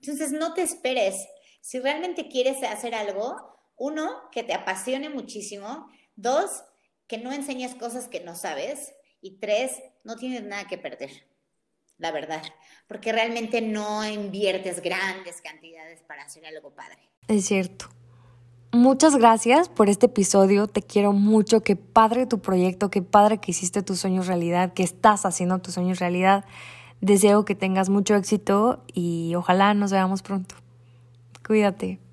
Entonces 0.00 0.30
no 0.30 0.52
te 0.52 0.62
esperes. 0.62 1.26
Si 1.62 1.80
realmente 1.80 2.28
quieres 2.28 2.62
hacer 2.62 2.94
algo, 2.94 3.53
uno, 3.76 4.30
que 4.30 4.42
te 4.42 4.54
apasione 4.54 5.08
muchísimo. 5.08 5.88
Dos, 6.16 6.64
que 7.06 7.18
no 7.18 7.32
enseñes 7.32 7.74
cosas 7.74 8.08
que 8.08 8.20
no 8.20 8.34
sabes. 8.34 8.92
Y 9.20 9.38
tres, 9.38 9.82
no 10.04 10.16
tienes 10.16 10.42
nada 10.42 10.66
que 10.66 10.76
perder, 10.76 11.10
la 11.96 12.12
verdad, 12.12 12.42
porque 12.86 13.10
realmente 13.10 13.62
no 13.62 14.06
inviertes 14.06 14.82
grandes 14.82 15.40
cantidades 15.40 16.02
para 16.02 16.24
hacer 16.24 16.44
algo 16.44 16.74
padre. 16.74 16.98
Es 17.28 17.46
cierto. 17.46 17.86
Muchas 18.74 19.16
gracias 19.16 19.68
por 19.68 19.88
este 19.88 20.06
episodio. 20.06 20.66
Te 20.66 20.82
quiero 20.82 21.12
mucho. 21.12 21.62
Qué 21.62 21.76
padre 21.76 22.26
tu 22.26 22.40
proyecto, 22.40 22.90
qué 22.90 23.02
padre 23.02 23.38
que 23.38 23.52
hiciste 23.52 23.82
tus 23.82 24.00
sueños 24.00 24.26
realidad, 24.26 24.74
que 24.74 24.82
estás 24.82 25.24
haciendo 25.24 25.58
tus 25.60 25.74
sueños 25.74 26.00
realidad. 26.00 26.44
Deseo 27.00 27.44
que 27.44 27.54
tengas 27.54 27.88
mucho 27.88 28.16
éxito 28.16 28.82
y 28.92 29.34
ojalá 29.36 29.74
nos 29.74 29.92
veamos 29.92 30.22
pronto. 30.22 30.56
Cuídate. 31.46 32.03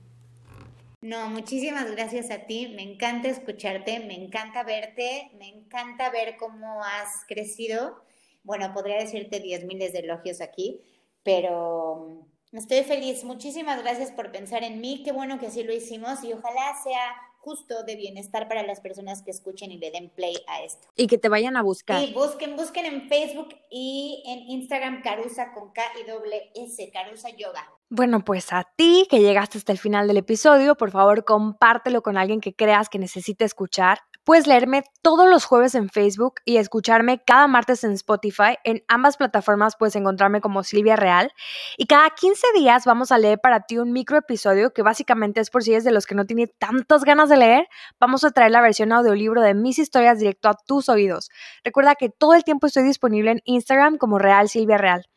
No, 1.02 1.30
muchísimas 1.30 1.90
gracias 1.92 2.30
a 2.30 2.46
ti. 2.46 2.72
Me 2.76 2.84
encanta 2.84 3.28
escucharte, 3.28 4.00
me 4.02 4.14
encanta 4.14 4.64
verte, 4.64 5.32
me 5.40 5.50
encanta 5.50 6.12
ver 6.12 6.38
cómo 6.38 6.84
has 6.84 7.26
crecido. 7.28 8.04
Bueno, 8.44 8.72
podría 8.74 8.98
decirte 8.98 9.40
diez 9.40 9.66
miles 9.66 9.94
de 9.94 10.00
elogios 10.00 10.42
aquí, 10.42 10.82
pero 11.24 12.28
estoy 12.52 12.84
feliz. 12.84 13.24
Muchísimas 13.24 13.82
gracias 13.82 14.12
por 14.12 14.32
pensar 14.32 14.64
en 14.64 14.80
mí. 14.80 15.02
Qué 15.04 15.12
bueno 15.12 15.40
que 15.40 15.48
así 15.48 15.64
lo 15.64 15.74
hicimos 15.74 16.24
y 16.24 16.34
ojalá 16.34 16.76
sea 16.84 17.16
justo 17.40 17.84
de 17.84 17.96
bienestar 17.96 18.48
para 18.48 18.62
las 18.62 18.80
personas 18.80 19.24
que 19.24 19.32
escuchen 19.32 19.72
y 19.72 19.78
le 19.78 19.90
den 19.90 20.10
play 20.10 20.36
a 20.48 20.62
esto. 20.62 20.88
Y 20.96 21.08
que 21.08 21.18
te 21.18 21.30
vayan 21.30 21.58
a 21.58 21.64
buscar. 21.64 22.04
Y 22.04 22.14
busquen, 22.14 22.56
busquen 22.56 22.86
en 22.86 23.10
Facebook 23.10 23.56
y 23.72 24.24
en 24.28 24.40
Instagram 24.52 25.02
Carusa 25.02 25.52
con 25.54 25.72
K 25.72 25.82
y 26.00 26.08
doble 26.08 26.52
S, 26.54 26.92
Carusa 26.92 27.30
Yoga. 27.32 27.68
Bueno, 27.94 28.24
pues 28.24 28.54
a 28.54 28.64
ti 28.78 29.06
que 29.10 29.20
llegaste 29.20 29.58
hasta 29.58 29.74
el 29.74 29.78
final 29.78 30.08
del 30.08 30.16
episodio, 30.16 30.76
por 30.76 30.92
favor 30.92 31.26
compártelo 31.26 32.02
con 32.02 32.16
alguien 32.16 32.40
que 32.40 32.54
creas 32.54 32.88
que 32.88 33.00
necesite 33.00 33.44
escuchar. 33.44 34.00
Puedes 34.24 34.48
leerme 34.48 34.84
todos 35.02 35.28
los 35.28 35.44
jueves 35.44 35.76
en 35.76 35.90
Facebook 35.90 36.36
y 36.46 36.56
escucharme 36.56 37.22
cada 37.22 37.48
martes 37.48 37.84
en 37.84 37.92
Spotify. 37.92 38.56
En 38.64 38.82
ambas 38.88 39.18
plataformas 39.18 39.76
puedes 39.78 39.98
encontrarme 39.98 40.40
como 40.40 40.64
Silvia 40.64 40.96
Real. 40.96 41.34
Y 41.76 41.86
cada 41.86 42.10
15 42.12 42.48
días 42.56 42.86
vamos 42.86 43.12
a 43.12 43.18
leer 43.18 43.40
para 43.42 43.60
ti 43.66 43.78
un 43.78 43.92
micro 43.92 44.18
episodio 44.18 44.72
que 44.72 44.84
básicamente 44.84 45.42
es 45.42 45.50
por 45.50 45.62
si 45.62 45.74
eres 45.74 45.84
de 45.84 45.92
los 45.92 46.06
que 46.06 46.16
no 46.16 46.24
tiene 46.26 46.48
tantas 46.48 47.04
ganas 47.04 47.28
de 47.28 47.36
leer. 47.36 47.68
Vamos 48.00 48.24
a 48.24 48.32
traer 48.32 48.52
la 48.52 48.62
versión 48.62 48.94
audiolibro 48.94 49.42
de 49.42 49.54
mis 49.54 49.80
historias 49.80 50.18
directo 50.18 50.48
a 50.48 50.56
tus 50.66 50.88
oídos. 50.88 51.30
Recuerda 51.66 51.96
que 51.96 52.08
todo 52.08 52.36
el 52.36 52.46
tiempo 52.46 52.68
estoy 52.68 52.84
disponible 52.84 53.32
en 53.32 53.42
Instagram 53.44 53.98
como 53.98 54.18
Real 54.18 54.48
Silvia 54.48 54.78
Real. 54.78 55.11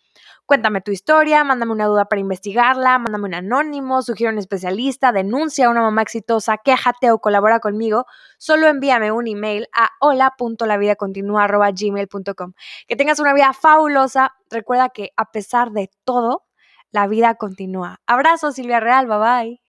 Cuéntame 0.47 0.83
tu 0.83 0.91
historia, 0.91 1.43
mándame 1.43 1.73
una 1.73 1.87
duda 1.87 2.05
para 2.05 2.21
investigarla, 2.21 2.99
mándame 2.99 3.25
un 3.25 3.33
anónimo, 3.35 4.03
sugiere 4.03 4.31
un 4.31 4.39
especialista, 4.39 5.11
denuncia 5.11 5.65
a 5.67 5.71
una 5.71 5.81
mamá 5.81 6.03
exitosa, 6.03 6.59
quéjate 6.59 7.11
o 7.13 7.19
colabora 7.19 7.61
conmigo. 7.61 8.05
Solo 8.37 8.67
envíame 8.67 9.11
un 9.11 9.27
email 9.27 9.67
a 9.73 9.89
hola.lavidacontinua.gmail.com. 10.01 12.53
Que 12.87 12.97
tengas 12.97 13.21
una 13.21 13.33
vida 13.33 13.55
fabulosa. 13.55 14.35
Recuerda 14.51 14.91
que 14.91 15.13
a 15.17 15.31
pesar 15.33 15.71
de 15.73 15.89
todo, 16.05 16.45
la 16.93 17.07
vida 17.07 17.37
continúa. 17.37 18.01
Abrazo, 18.07 18.53
Silvia 18.53 18.81
Real. 18.81 19.07
Bye 19.07 19.19
bye. 19.19 19.61